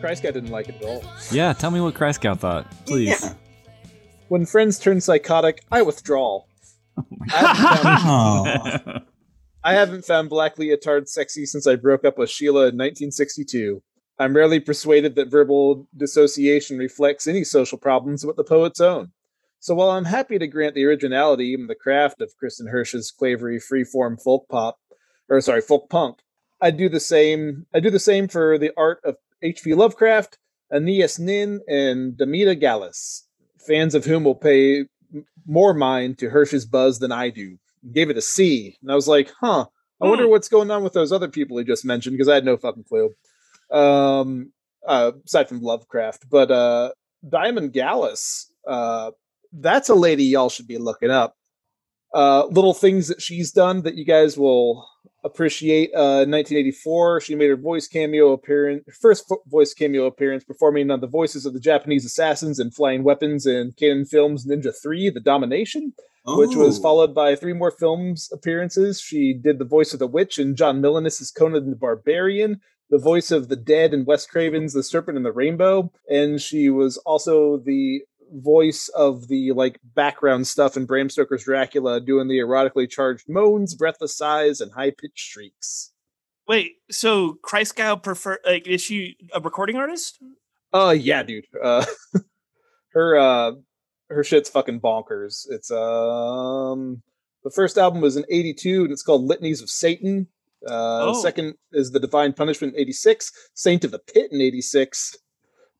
Christgau 0.00 0.32
didn't 0.32 0.50
like 0.50 0.68
it 0.68 0.76
at 0.76 0.84
all. 0.84 1.04
Yeah, 1.30 1.52
tell 1.52 1.70
me 1.70 1.80
what 1.80 1.94
Christgau 1.94 2.38
thought, 2.38 2.70
please. 2.86 3.22
Yeah. 3.22 3.34
When 4.28 4.46
friends 4.46 4.78
turn 4.78 5.00
psychotic, 5.00 5.64
I 5.70 5.82
withdraw. 5.82 6.44
Oh 6.96 7.04
my 7.10 7.26
I 7.32 7.54
haven't, 7.54 7.82
found. 7.82 8.82
Oh. 8.86 8.98
I 9.62 9.74
haven't 9.74 10.04
found 10.04 10.30
Black 10.30 10.56
Leotard 10.56 11.08
sexy 11.08 11.44
since 11.44 11.66
I 11.66 11.76
broke 11.76 12.04
up 12.04 12.16
with 12.16 12.30
Sheila 12.30 12.60
in 12.60 12.76
1962. 12.76 13.82
I'm 14.18 14.34
rarely 14.34 14.60
persuaded 14.60 15.14
that 15.16 15.30
verbal 15.30 15.86
dissociation 15.96 16.78
reflects 16.78 17.26
any 17.26 17.44
social 17.44 17.78
problems 17.78 18.24
but 18.24 18.36
the 18.36 18.44
poet's 18.44 18.80
own. 18.80 19.12
So 19.58 19.74
while 19.74 19.90
I'm 19.90 20.06
happy 20.06 20.38
to 20.38 20.46
grant 20.46 20.74
the 20.74 20.84
originality 20.84 21.52
and 21.54 21.68
the 21.68 21.74
craft 21.74 22.22
of 22.22 22.32
Kristin 22.42 22.70
Hersh's 22.70 23.10
quavery 23.10 23.60
freeform 23.60 24.20
folk 24.22 24.46
pop, 24.48 24.78
or 25.28 25.40
sorry, 25.42 25.60
folk 25.60 25.90
punk, 25.90 26.18
I 26.60 26.70
do 26.70 26.88
the 26.88 27.00
same. 27.00 27.66
I 27.74 27.80
do 27.80 27.90
the 27.90 27.98
same 27.98 28.28
for 28.28 28.58
the 28.58 28.72
art 28.76 29.00
of 29.04 29.16
H.P. 29.42 29.74
Lovecraft, 29.74 30.38
Anaïs 30.72 31.18
Nin, 31.18 31.60
and 31.68 32.14
Diamanda 32.14 32.60
Galás, 32.60 33.22
fans 33.66 33.94
of 33.94 34.04
whom 34.04 34.24
will 34.24 34.34
pay 34.34 34.86
more 35.46 35.74
mind 35.74 36.18
to 36.18 36.30
Hersh's 36.30 36.66
buzz 36.66 36.98
than 36.98 37.12
I 37.12 37.30
do. 37.30 37.56
Gave 37.92 38.10
it 38.10 38.18
a 38.18 38.22
C, 38.22 38.76
and 38.82 38.92
I 38.92 38.94
was 38.94 39.08
like, 39.08 39.32
huh. 39.40 39.66
I 40.02 40.06
wonder 40.06 40.26
what's 40.26 40.48
going 40.48 40.70
on 40.70 40.82
with 40.82 40.94
those 40.94 41.12
other 41.12 41.28
people 41.28 41.58
he 41.58 41.64
just 41.64 41.84
mentioned 41.84 42.14
because 42.14 42.28
I 42.28 42.34
had 42.34 42.44
no 42.44 42.56
fucking 42.56 42.84
clue. 42.84 43.10
Um, 43.70 44.52
uh, 44.86 45.12
aside 45.26 45.48
from 45.48 45.60
Lovecraft, 45.60 46.30
but 46.30 46.50
uh, 46.50 46.92
Diamanda 47.28 47.70
Galás, 47.70 48.46
uh, 48.66 49.10
that's 49.52 49.90
a 49.90 49.94
lady 49.94 50.24
y'all 50.24 50.48
should 50.48 50.66
be 50.66 50.78
looking 50.78 51.10
up. 51.10 51.36
Uh, 52.14 52.46
little 52.46 52.74
things 52.74 53.08
that 53.08 53.20
she's 53.20 53.52
done 53.52 53.82
that 53.82 53.94
you 53.94 54.04
guys 54.04 54.38
will 54.38 54.88
appreciate. 55.24 55.90
Uh, 55.94 56.24
1984, 56.26 57.20
she 57.20 57.34
made 57.34 57.48
her 57.50 57.56
voice 57.56 57.86
cameo 57.86 58.32
appearance, 58.32 58.84
first 59.00 59.26
fo- 59.28 59.42
voice 59.46 59.74
cameo 59.74 60.06
appearance, 60.06 60.44
performing 60.44 60.90
on 60.90 61.00
the 61.00 61.06
voices 61.06 61.46
of 61.46 61.52
the 61.52 61.60
Japanese 61.60 62.04
assassins 62.04 62.58
and 62.58 62.74
flying 62.74 63.02
weapons 63.04 63.46
in 63.46 63.72
Cannon 63.78 64.04
Films 64.04 64.46
Ninja 64.46 64.72
3: 64.82 65.10
The 65.10 65.20
Domination, 65.20 65.92
which 66.26 66.56
was 66.56 66.78
Oh. 66.78 66.82
followed 66.82 67.14
by 67.14 67.34
three 67.36 67.52
more 67.54 67.70
films 67.70 68.28
appearances. 68.32 69.00
She 69.00 69.34
did 69.34 69.58
the 69.58 69.64
voice 69.64 69.92
of 69.92 69.98
the 69.98 70.06
witch 70.06 70.38
in 70.38 70.56
John 70.56 70.80
Milanus' 70.80 71.32
Conan 71.34 71.70
the 71.70 71.76
Barbarian, 71.76 72.60
the 72.90 72.98
voice 72.98 73.30
of 73.30 73.48
the 73.48 73.56
dead 73.56 73.94
in 73.94 74.04
Wes 74.04 74.26
Craven's 74.26 74.72
The 74.72 74.82
Serpent 74.82 75.16
and 75.16 75.24
the 75.24 75.32
Rainbow, 75.32 75.92
and 76.08 76.40
she 76.40 76.68
was 76.70 76.96
also 77.06 77.56
the 77.56 78.02
voice 78.32 78.88
of 78.88 79.28
the 79.28 79.52
like 79.52 79.78
background 79.94 80.46
stuff 80.46 80.76
in 80.76 80.86
Bram 80.86 81.10
Stoker's 81.10 81.44
Dracula, 81.44 82.00
doing 82.00 82.28
the 82.28 82.38
erotically 82.38 82.88
charged 82.88 83.28
moans, 83.28 83.74
breathless 83.74 84.16
sighs, 84.16 84.60
and 84.60 84.72
high 84.72 84.90
pitched 84.90 85.18
shrieks. 85.18 85.92
Wait, 86.48 86.76
so 86.90 87.38
Christgau 87.44 88.02
prefer 88.02 88.38
like 88.44 88.66
is 88.66 88.80
she 88.82 89.16
a 89.32 89.40
recording 89.40 89.76
artist? 89.76 90.18
Oh 90.72 90.90
yeah, 90.90 91.22
dude. 91.22 91.46
Uh, 91.62 91.84
her 92.92 93.18
uh, 93.18 93.52
her 94.08 94.24
shit's 94.24 94.50
fucking 94.50 94.80
bonkers. 94.80 95.46
It's 95.48 95.70
um 95.70 97.02
the 97.44 97.50
first 97.50 97.78
album 97.78 98.00
was 98.00 98.16
in 98.16 98.24
'82 98.28 98.82
and 98.84 98.92
it's 98.92 99.02
called 99.02 99.28
Litanies 99.28 99.62
of 99.62 99.70
Satan. 99.70 100.26
Uh, 100.66 101.06
Oh. 101.06 101.14
The 101.14 101.20
second 101.20 101.54
is 101.72 101.90
The 101.90 102.00
Divine 102.00 102.32
Punishment 102.34 102.74
in 102.74 102.80
'86, 102.80 103.32
Saint 103.54 103.84
of 103.84 103.92
the 103.92 103.98
Pit 103.98 104.30
in 104.30 104.40
'86, 104.42 105.16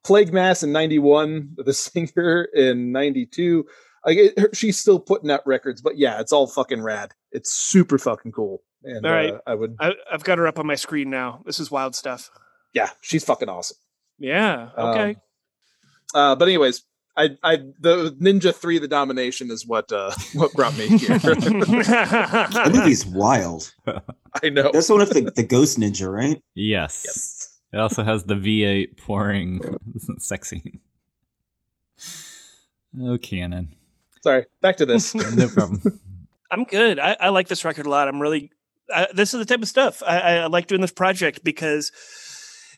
Plague 0.04 0.32
Mass 0.32 0.62
in 0.62 0.72
'91, 0.72 1.56
The 1.58 1.72
Singer 1.72 2.48
in 2.54 2.92
'92. 2.92 3.66
Like 4.06 4.16
it, 4.16 4.56
she's 4.56 4.78
still 4.78 4.98
putting 4.98 5.30
out 5.30 5.46
records, 5.46 5.82
but 5.82 5.98
yeah, 5.98 6.20
it's 6.20 6.32
all 6.32 6.46
fucking 6.46 6.82
rad. 6.82 7.12
It's 7.32 7.50
super 7.52 7.98
fucking 7.98 8.32
cool. 8.32 8.62
And 8.82 9.04
All 9.04 9.12
right. 9.12 9.34
uh, 9.34 9.38
I 9.46 9.54
would, 9.54 9.76
I, 9.78 9.92
I've 10.10 10.24
got 10.24 10.38
her 10.38 10.46
up 10.46 10.58
on 10.58 10.66
my 10.66 10.74
screen 10.74 11.10
now. 11.10 11.42
This 11.44 11.60
is 11.60 11.70
wild 11.70 11.94
stuff. 11.94 12.30
yeah, 12.72 12.88
she's 13.02 13.24
fucking 13.24 13.48
awesome. 13.50 13.76
Yeah. 14.18 14.70
Okay. 14.76 15.10
Um, 15.10 15.16
uh, 16.14 16.34
but 16.36 16.48
anyways, 16.48 16.82
I, 17.16 17.36
I, 17.42 17.56
the 17.78 18.16
Ninja 18.18 18.54
Three, 18.54 18.78
the 18.78 18.88
Domination 18.88 19.50
is 19.50 19.66
what, 19.66 19.92
uh, 19.92 20.12
what 20.34 20.52
brought 20.54 20.76
me 20.78 20.88
here. 20.88 21.18
That 21.18 22.70
movie's 22.72 23.04
wild. 23.04 23.72
I 24.42 24.48
know. 24.48 24.70
That's 24.72 24.88
one 24.88 25.00
of 25.02 25.10
the, 25.10 25.30
the 25.34 25.42
ghost 25.42 25.78
ninja, 25.78 26.10
right? 26.10 26.40
Yes. 26.54 27.02
Yes. 27.04 27.39
It 27.72 27.78
also 27.78 28.02
has 28.02 28.24
the 28.24 28.34
V8 28.34 28.96
pouring 28.98 29.60
sex 30.18 30.48
scene. 30.50 30.80
Oh, 33.00 33.18
Cannon. 33.18 33.74
Sorry. 34.22 34.46
Back 34.60 34.76
to 34.78 34.86
this. 34.86 35.14
No 35.36 35.48
problem. 35.48 35.80
I'm 36.50 36.64
good. 36.64 36.98
I, 36.98 37.16
I 37.20 37.28
like 37.28 37.46
this 37.46 37.64
record 37.64 37.86
a 37.86 37.90
lot. 37.90 38.08
I'm 38.08 38.20
really. 38.20 38.50
I, 38.92 39.06
this 39.14 39.32
is 39.32 39.38
the 39.38 39.44
type 39.44 39.62
of 39.62 39.68
stuff 39.68 40.02
I, 40.04 40.38
I 40.38 40.46
like 40.46 40.66
doing 40.66 40.80
this 40.80 40.90
project 40.90 41.44
because 41.44 41.92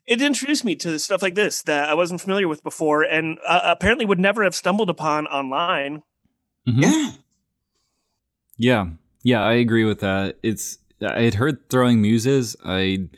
it 0.07 0.21
introduced 0.21 0.63
me 0.63 0.77
to 0.77 0.99
stuff 0.99 1.23
like 1.23 1.35
this 1.35 1.63
that 1.63 1.89
I 1.89 1.95
wasn't 1.95 2.21
familiar 2.21 2.49
with 2.49 2.63
before, 2.63 3.03
and 3.03 3.39
uh, 3.47 3.61
apparently 3.65 4.05
would 4.05 4.21
never 4.21 4.45
have 4.45 4.55
stumbled 4.55 4.91
upon 4.91 5.27
online. 5.27 6.03
Mhm. 6.69 6.83
Yeah. 6.83 7.11
Yeah, 8.59 8.87
yeah, 9.23 9.43
I 9.43 9.55
agree 9.55 9.85
with 9.85 10.01
that. 10.01 10.37
It's 10.43 10.77
I 11.01 11.23
had 11.23 11.35
heard 11.35 11.71
Throwing 11.71 12.03
Muses. 12.03 12.55
I 12.63 13.09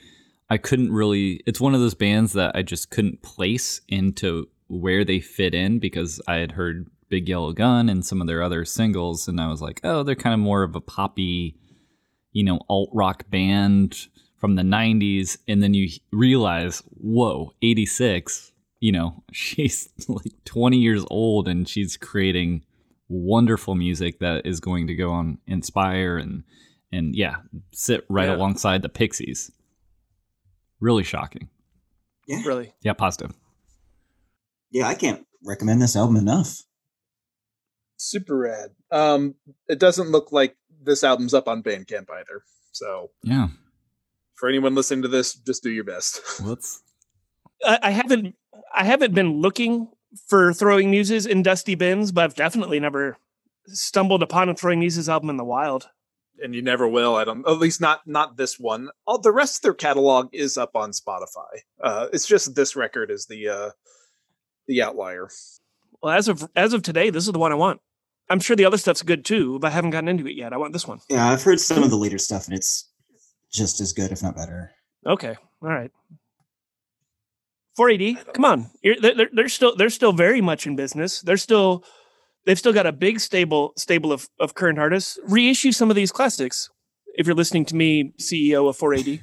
I 0.51 0.59
couldn't 0.59 0.93
really. 0.93 1.41
It's 1.47 1.61
one 1.61 1.75
of 1.75 1.81
those 1.81 1.95
bands 1.95 2.33
that 2.35 2.55
I 2.55 2.63
just 2.63 2.91
couldn't 2.91 3.23
place 3.23 3.81
into 3.89 4.49
where 4.69 5.05
they 5.05 5.21
fit 5.21 5.55
in 5.55 5.79
because 5.79 6.21
I 6.29 6.37
had 6.37 6.53
heard 6.53 6.89
Big 7.09 7.29
Yellow 7.29 7.53
Gun 7.53 7.89
and 7.89 8.05
some 8.05 8.21
of 8.21 8.27
their 8.27 8.43
other 8.43 8.65
singles, 8.65 9.29
and 9.29 9.41
I 9.41 9.49
was 9.49 9.63
like, 9.63 9.81
oh, 9.85 10.03
they're 10.03 10.15
kind 10.15 10.35
of 10.35 10.41
more 10.41 10.63
of 10.63 10.75
a 10.77 10.81
poppy, 10.81 11.57
you 12.33 12.45
know, 12.45 12.61
alt 12.69 12.91
rock 12.93 13.29
band 13.31 14.07
from 14.39 14.57
the 14.57 14.63
'90s, 14.63 15.39
and 15.49 15.63
then 15.63 15.73
you 15.75 15.89
realize, 16.13 16.83
whoa, 17.01 17.53
'86. 17.63 18.53
You 18.81 18.93
know, 18.93 19.23
she's 19.33 19.89
like 20.09 20.33
20 20.45 20.77
years 20.77 21.05
old 21.11 21.49
and 21.49 21.67
she's 21.67 21.97
creating 21.97 22.65
wonderful 23.09 23.75
music 23.75 24.19
that 24.21 24.45
is 24.47 24.61
going 24.61 24.87
to 24.89 24.95
go 24.95 25.11
on 25.11 25.39
inspire 25.47 26.17
and 26.17 26.43
and 26.91 27.15
yeah 27.15 27.37
sit 27.73 28.05
right 28.09 28.29
Yeah. 28.29 28.37
alongside 28.37 28.81
the 28.83 28.89
pixies 28.89 29.51
really 30.85 31.05
shocking 31.05 31.49
Yeah. 32.27 32.43
Really, 32.47 32.73
yeah 32.83 32.93
positive 32.93 33.35
Yeah, 34.71 34.87
I 34.87 34.95
can't 34.95 35.27
recommend 35.45 35.83
this 35.83 35.97
album 35.97 36.17
enough. 36.17 36.63
Super 37.97 38.37
rad. 38.37 38.71
Um, 38.91 39.35
it 39.69 39.79
doesn't 39.79 40.11
look 40.11 40.33
like 40.33 40.57
this 40.83 41.05
album's 41.05 41.35
up 41.35 41.49
on 41.49 41.63
Bandcamp 41.63 42.11
either. 42.11 42.43
So 42.73 43.11
yeah 43.23 43.49
for 44.35 44.49
anyone 44.49 44.75
listening 44.75 45.03
to 45.03 45.09
this, 45.09 45.35
just 45.35 45.63
do 45.63 45.71
your 45.71 45.85
best. 45.85 46.21
let's 46.45 46.83
I, 47.65 47.79
I 47.85 47.91
haven't. 47.91 48.35
I 48.75 48.85
haven't 48.85 49.15
been 49.15 49.41
looking 49.41 49.89
for 50.27 50.53
throwing 50.53 50.91
muses 50.91 51.27
in 51.27 51.43
dusty 51.43 51.75
bins, 51.75 52.13
but 52.13 52.25
I've 52.25 52.35
definitely 52.35 52.79
never 52.79 53.17
stumbled 53.69 54.23
upon 54.23 54.49
a 54.49 54.55
throwing 54.55 54.81
muses 54.81 55.09
album 55.09 55.31
in 55.31 55.37
the 55.37 55.45
wild. 55.45 55.89
And 56.43 56.55
you 56.55 56.63
never 56.63 56.89
will. 56.89 57.15
I 57.15 57.25
don't. 57.25 57.47
At 57.47 57.59
least 57.59 57.81
not 57.81 58.01
not 58.07 58.37
this 58.37 58.59
one. 58.59 58.89
All 59.07 59.19
the 59.21 59.31
rest 59.33 59.57
of 59.57 59.63
their 59.63 59.75
catalog 59.75 60.31
is 60.33 60.59
up 60.59 60.75
on 60.75 60.91
Spotify. 60.91 61.61
Uh, 61.83 62.09
it's 62.13 62.27
just 62.27 62.55
this 62.55 62.75
record 62.75 63.11
is 63.11 63.27
the 63.27 63.49
uh, 63.49 63.71
the 64.67 64.83
outlier. 64.83 65.29
Well, 66.03 66.13
as 66.13 66.27
of 66.29 66.49
as 66.57 66.73
of 66.73 66.83
today, 66.83 67.11
this 67.11 67.27
is 67.27 67.33
the 67.33 67.39
one 67.39 67.53
I 67.53 67.57
want. 67.57 67.81
I'm 68.29 68.41
sure 68.41 68.57
the 68.57 68.65
other 68.65 68.79
stuff's 68.79 69.03
good 69.03 69.25
too, 69.25 69.59
but 69.61 69.69
I 69.69 69.71
haven't 69.75 69.91
gotten 69.91 70.09
into 70.09 70.27
it 70.27 70.35
yet. 70.37 70.53
I 70.53 70.57
want 70.57 70.73
this 70.73 70.89
one. 70.89 70.99
Yeah, 71.09 71.31
I've 71.31 71.43
heard 71.43 71.61
some 71.61 71.83
of 71.83 71.91
the 71.91 71.97
later 71.97 72.19
stuff, 72.19 72.47
and 72.49 72.57
it's 72.57 72.91
just 73.53 73.81
as 73.81 73.93
good, 73.93 74.11
if 74.11 74.23
not 74.23 74.35
better. 74.35 74.73
Okay, 75.07 75.37
all 75.63 75.69
right. 75.69 75.91
4AD, 77.79 78.33
come 78.35 78.45
on. 78.45 78.71
You're, 78.83 78.97
they're, 79.01 79.15
they're- 79.15 79.31
they're 79.33 79.49
still 79.49 79.75
they're 79.77 79.91
still 79.91 80.13
very 80.13 80.41
much 80.41 80.67
in 80.67 80.77
business. 80.77 81.21
They're 81.21 81.37
still 81.37 81.85
they've 82.47 82.59
still 82.59 82.73
got 82.73 82.87
a 82.87 82.93
big 82.93 83.21
stable 83.21 83.73
stable 83.77 84.13
of, 84.13 84.29
of 84.41 84.55
current 84.55 84.79
artists. 84.79 85.19
Reissue 85.25 85.73
some 85.73 85.91
of 85.91 85.97
these 85.97 86.13
classics. 86.13 86.71
If 87.17 87.27
you're 87.27 87.37
listening 87.37 87.65
to 87.67 87.77
me, 87.77 88.13
CEO 88.19 88.69
of 88.69 88.77
4AD, 88.77 89.21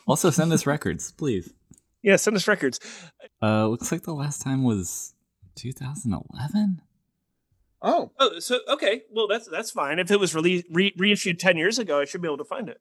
also 0.06 0.30
send 0.30 0.52
us 0.52 0.66
records 0.66 1.12
please 1.12 1.52
yeah, 2.02 2.16
send 2.16 2.34
us 2.36 2.48
records. 2.48 2.80
uh 3.42 3.66
looks 3.68 3.92
like 3.92 4.02
the 4.02 4.14
last 4.14 4.40
time 4.40 4.64
was 4.64 5.12
2011 5.56 6.80
oh, 7.82 8.10
Oh, 8.18 8.38
so 8.38 8.60
okay, 8.68 9.02
well 9.10 9.28
that's 9.28 9.48
that's 9.48 9.70
fine. 9.70 9.98
If 9.98 10.10
it 10.10 10.18
was 10.18 10.34
released 10.34 10.66
re- 10.70 10.94
reissued 10.96 11.38
10 11.38 11.56
years 11.58 11.78
ago, 11.78 12.00
I 12.00 12.04
should 12.06 12.22
be 12.22 12.28
able 12.28 12.38
to 12.38 12.44
find 12.44 12.68
it. 12.68 12.78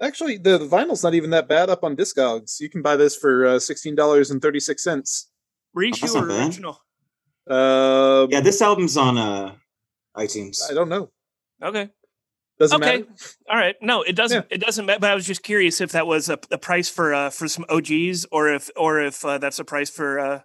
actually, 0.00 0.36
the, 0.36 0.58
the 0.58 0.66
vinyl's 0.66 1.02
not 1.02 1.14
even 1.14 1.30
that 1.30 1.48
bad 1.48 1.70
up 1.70 1.82
on 1.84 1.96
Discogs. 1.96 2.60
You 2.60 2.68
can 2.68 2.82
buy 2.82 2.96
this 2.96 3.16
for 3.16 3.46
uh, 3.46 3.58
sixteen 3.58 3.94
dollars 3.94 4.30
and 4.30 4.40
thirty 4.42 4.60
six 4.60 4.82
cents. 4.82 5.30
Reissue 5.74 6.02
That's 6.02 6.14
or 6.16 6.20
not 6.26 6.28
bad. 6.28 6.46
original? 6.48 6.78
Uh, 7.48 8.26
Yeah, 8.30 8.40
this 8.40 8.60
album's 8.62 8.96
on 8.96 9.18
uh, 9.18 9.54
iTunes. 10.16 10.60
I 10.70 10.74
don't 10.74 10.88
know. 10.88 11.10
Okay. 11.62 11.90
Doesn't 12.58 12.82
Okay. 12.82 12.98
matter. 12.98 13.08
All 13.48 13.56
right. 13.56 13.76
No, 13.80 14.02
it 14.02 14.14
doesn't. 14.14 14.46
It 14.50 14.58
doesn't. 14.58 14.86
ma- 14.86 14.98
But 14.98 15.10
I 15.10 15.14
was 15.14 15.26
just 15.26 15.42
curious 15.42 15.80
if 15.80 15.92
that 15.92 16.06
was 16.06 16.28
a, 16.28 16.38
a 16.50 16.58
price 16.58 16.88
for 16.88 17.12
uh, 17.14 17.30
for 17.30 17.48
some 17.48 17.64
OGs, 17.68 18.26
or 18.30 18.48
if 18.52 18.70
or 18.76 19.00
if 19.00 19.24
uh, 19.24 19.38
that's 19.38 19.58
a 19.58 19.64
price 19.64 19.90
for 19.90 20.18
uh, 20.20 20.40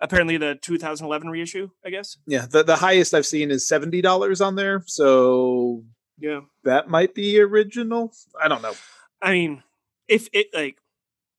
apparently 0.00 0.36
the 0.38 0.54
2011 0.62 1.28
reissue. 1.28 1.68
I 1.84 1.90
guess. 1.90 2.16
Yeah, 2.26 2.46
the 2.50 2.62
the 2.62 2.76
highest 2.76 3.12
I've 3.14 3.26
seen 3.26 3.50
is 3.50 3.66
seventy 3.68 4.00
dollars 4.00 4.40
on 4.40 4.54
there. 4.54 4.82
So 4.86 5.84
Yeah. 6.18 6.40
that 6.64 6.88
might 6.88 7.14
be 7.14 7.40
original. 7.40 8.12
I 8.40 8.48
don't 8.48 8.62
know. 8.62 8.74
I 9.20 9.32
mean, 9.32 9.62
if 10.08 10.28
it 10.32 10.46
like 10.54 10.78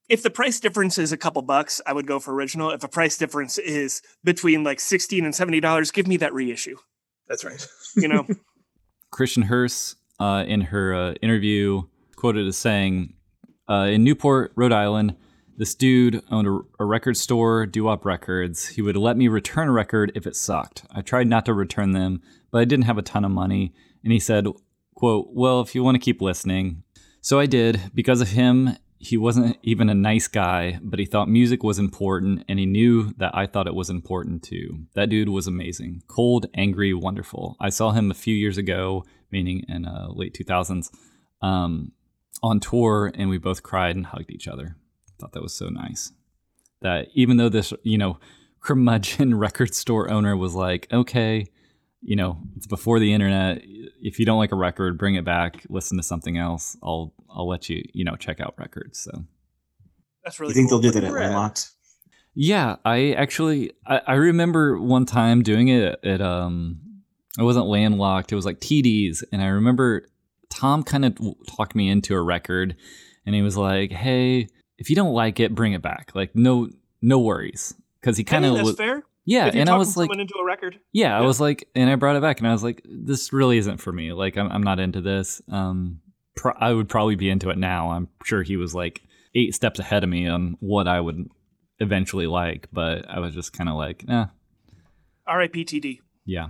if 0.08 0.22
the 0.22 0.30
price 0.30 0.60
difference 0.60 0.98
is 0.98 1.12
a 1.12 1.16
couple 1.16 1.42
bucks, 1.42 1.80
I 1.86 1.92
would 1.92 2.06
go 2.06 2.18
for 2.18 2.34
original. 2.34 2.70
If 2.70 2.80
the 2.80 2.88
price 2.88 3.16
difference 3.16 3.58
is 3.58 4.02
between 4.24 4.64
like 4.64 4.80
16 4.80 5.24
and 5.24 5.34
70 5.34 5.60
dollars, 5.60 5.90
give 5.90 6.06
me 6.06 6.16
that 6.18 6.34
reissue. 6.34 6.76
That's 7.28 7.44
right. 7.44 7.66
You 7.96 8.08
know. 8.08 8.26
Kristin 9.12 9.48
Hersh, 9.48 9.94
uh, 10.18 10.44
in 10.46 10.62
her 10.62 10.94
uh, 10.94 11.12
interview, 11.22 11.82
quoted 12.16 12.46
as 12.46 12.56
saying, 12.56 13.14
uh, 13.68 13.88
"In 13.90 14.04
Newport, 14.04 14.52
Rhode 14.56 14.72
Island, 14.72 15.16
this 15.56 15.74
dude 15.74 16.22
owned 16.30 16.48
a, 16.48 16.60
a 16.80 16.84
record 16.84 17.16
store, 17.16 17.66
Doo 17.66 17.84
Wop 17.84 18.04
Records. 18.04 18.68
He 18.68 18.82
would 18.82 18.96
let 18.96 19.16
me 19.16 19.28
return 19.28 19.68
a 19.68 19.72
record 19.72 20.12
if 20.14 20.26
it 20.26 20.34
sucked. 20.34 20.84
I 20.90 21.02
tried 21.02 21.28
not 21.28 21.44
to 21.46 21.54
return 21.54 21.92
them, 21.92 22.22
but 22.50 22.60
I 22.60 22.64
didn't 22.64 22.86
have 22.86 22.98
a 22.98 23.02
ton 23.02 23.24
of 23.24 23.30
money. 23.30 23.74
And 24.02 24.12
he 24.12 24.18
said, 24.18 24.46
"quote 24.94 25.28
Well, 25.30 25.60
if 25.60 25.74
you 25.74 25.82
want 25.82 25.94
to 25.96 26.04
keep 26.04 26.22
listening." 26.22 26.82
So 27.20 27.38
I 27.38 27.46
did. 27.46 27.80
Because 27.94 28.20
of 28.20 28.30
him, 28.30 28.76
he 29.02 29.16
wasn't 29.16 29.58
even 29.64 29.88
a 29.88 29.94
nice 29.94 30.28
guy, 30.28 30.78
but 30.80 31.00
he 31.00 31.04
thought 31.04 31.28
music 31.28 31.64
was 31.64 31.80
important, 31.80 32.44
and 32.48 32.60
he 32.60 32.66
knew 32.66 33.12
that 33.16 33.34
I 33.34 33.46
thought 33.46 33.66
it 33.66 33.74
was 33.74 33.90
important 33.90 34.44
too. 34.44 34.86
That 34.94 35.08
dude 35.08 35.28
was 35.28 35.48
amazing. 35.48 36.04
Cold, 36.06 36.46
angry, 36.54 36.94
wonderful. 36.94 37.56
I 37.58 37.68
saw 37.70 37.90
him 37.90 38.12
a 38.12 38.14
few 38.14 38.34
years 38.34 38.58
ago, 38.58 39.04
meaning 39.32 39.64
in 39.68 39.86
uh, 39.86 40.06
late 40.10 40.34
2000s, 40.34 40.88
um, 41.42 41.90
on 42.44 42.60
tour, 42.60 43.10
and 43.12 43.28
we 43.28 43.38
both 43.38 43.64
cried 43.64 43.96
and 43.96 44.06
hugged 44.06 44.30
each 44.30 44.46
other. 44.46 44.76
I 45.08 45.12
thought 45.18 45.32
that 45.32 45.42
was 45.42 45.54
so 45.54 45.68
nice. 45.68 46.12
That 46.80 47.08
even 47.12 47.38
though 47.38 47.48
this, 47.48 47.72
you 47.82 47.98
know, 47.98 48.20
curmudgeon 48.60 49.34
record 49.38 49.74
store 49.74 50.12
owner 50.12 50.36
was 50.36 50.54
like, 50.54 50.86
okay, 50.92 51.48
you 52.02 52.16
know, 52.16 52.38
it's 52.56 52.66
before 52.66 52.98
the 52.98 53.12
internet. 53.12 53.62
If 53.64 54.18
you 54.18 54.26
don't 54.26 54.38
like 54.38 54.52
a 54.52 54.56
record, 54.56 54.98
bring 54.98 55.14
it 55.14 55.24
back. 55.24 55.64
Listen 55.68 55.96
to 55.96 56.02
something 56.02 56.36
else. 56.36 56.76
I'll 56.82 57.12
I'll 57.30 57.48
let 57.48 57.68
you 57.68 57.82
you 57.92 58.04
know 58.04 58.16
check 58.16 58.40
out 58.40 58.54
records. 58.58 58.98
So 58.98 59.24
That's 60.24 60.40
really 60.40 60.50
You 60.50 60.54
think 60.54 60.70
cool. 60.70 60.80
they'll 60.80 60.90
do 60.92 61.00
that 61.00 61.06
at 61.06 61.12
Landlocked? 61.12 61.70
yeah, 62.34 62.76
I 62.84 63.12
actually 63.12 63.72
I, 63.86 64.00
I 64.06 64.14
remember 64.14 64.80
one 64.80 65.06
time 65.06 65.42
doing 65.42 65.68
it 65.68 65.98
at 66.04 66.20
um 66.20 66.80
it 67.38 67.42
wasn't 67.44 67.66
landlocked. 67.66 68.30
It 68.32 68.34
was 68.36 68.44
like 68.44 68.60
TDs, 68.60 69.22
and 69.32 69.40
I 69.42 69.46
remember 69.46 70.06
Tom 70.50 70.82
kind 70.82 71.04
of 71.06 71.16
talked 71.48 71.74
me 71.74 71.88
into 71.88 72.14
a 72.14 72.20
record, 72.20 72.76
and 73.24 73.34
he 73.34 73.40
was 73.40 73.56
like, 73.56 73.90
"Hey, 73.90 74.48
if 74.76 74.90
you 74.90 74.96
don't 74.96 75.14
like 75.14 75.40
it, 75.40 75.54
bring 75.54 75.72
it 75.72 75.80
back. 75.82 76.10
Like 76.14 76.34
no 76.36 76.68
no 77.00 77.18
worries." 77.20 77.74
Because 78.00 78.16
he 78.18 78.24
I 78.24 78.28
kind 78.28 78.44
think 78.44 78.50
of 78.52 78.56
that's 78.56 78.66
was 78.66 78.76
fair. 78.76 79.02
Yeah, 79.24 79.50
and 79.52 79.68
I 79.68 79.76
was 79.76 79.96
like, 79.96 80.06
someone 80.06 80.20
into 80.20 80.34
a 80.40 80.44
record. 80.44 80.78
Yeah, 80.92 81.16
I 81.16 81.20
was 81.22 81.40
like, 81.40 81.68
and 81.74 81.88
I 81.88 81.94
brought 81.96 82.16
it 82.16 82.22
back, 82.22 82.38
and 82.38 82.48
I 82.48 82.52
was 82.52 82.62
like, 82.62 82.82
this 82.84 83.32
really 83.32 83.58
isn't 83.58 83.78
for 83.78 83.92
me. 83.92 84.12
Like, 84.12 84.36
I'm, 84.36 84.50
I'm 84.50 84.62
not 84.62 84.80
into 84.80 85.00
this. 85.00 85.40
Um, 85.50 86.00
pro- 86.36 86.56
I 86.58 86.72
would 86.72 86.88
probably 86.88 87.14
be 87.16 87.30
into 87.30 87.50
it 87.50 87.58
now. 87.58 87.90
I'm 87.92 88.08
sure 88.24 88.42
he 88.42 88.56
was 88.56 88.74
like 88.74 89.02
eight 89.34 89.54
steps 89.54 89.78
ahead 89.78 90.04
of 90.04 90.10
me 90.10 90.26
on 90.28 90.56
what 90.60 90.88
I 90.88 91.00
would 91.00 91.28
eventually 91.78 92.26
like, 92.26 92.68
but 92.72 93.08
I 93.08 93.20
was 93.20 93.34
just 93.34 93.52
kind 93.52 93.68
of 93.68 93.76
like, 93.76 94.04
eh, 94.08 94.26
R.I.P. 95.26 95.64
TD. 95.64 95.98
yeah. 96.26 96.48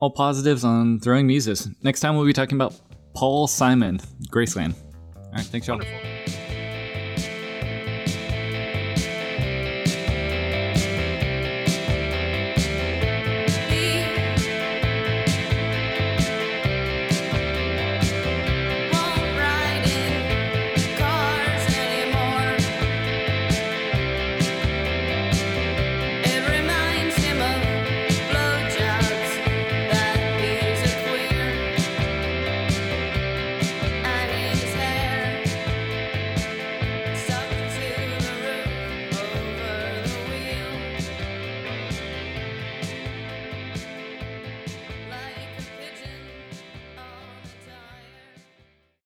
All 0.00 0.10
positives 0.10 0.64
on 0.64 0.98
throwing 0.98 1.26
muses. 1.26 1.68
Next 1.82 2.00
time 2.00 2.16
we'll 2.16 2.26
be 2.26 2.32
talking 2.32 2.56
about 2.56 2.74
Paul 3.14 3.46
Simon, 3.46 4.00
Graceland. 4.30 4.74
All 5.14 5.32
right, 5.32 5.44
thanks, 5.44 5.66
y'all. 5.66 5.76
Wonderful. 5.76 6.19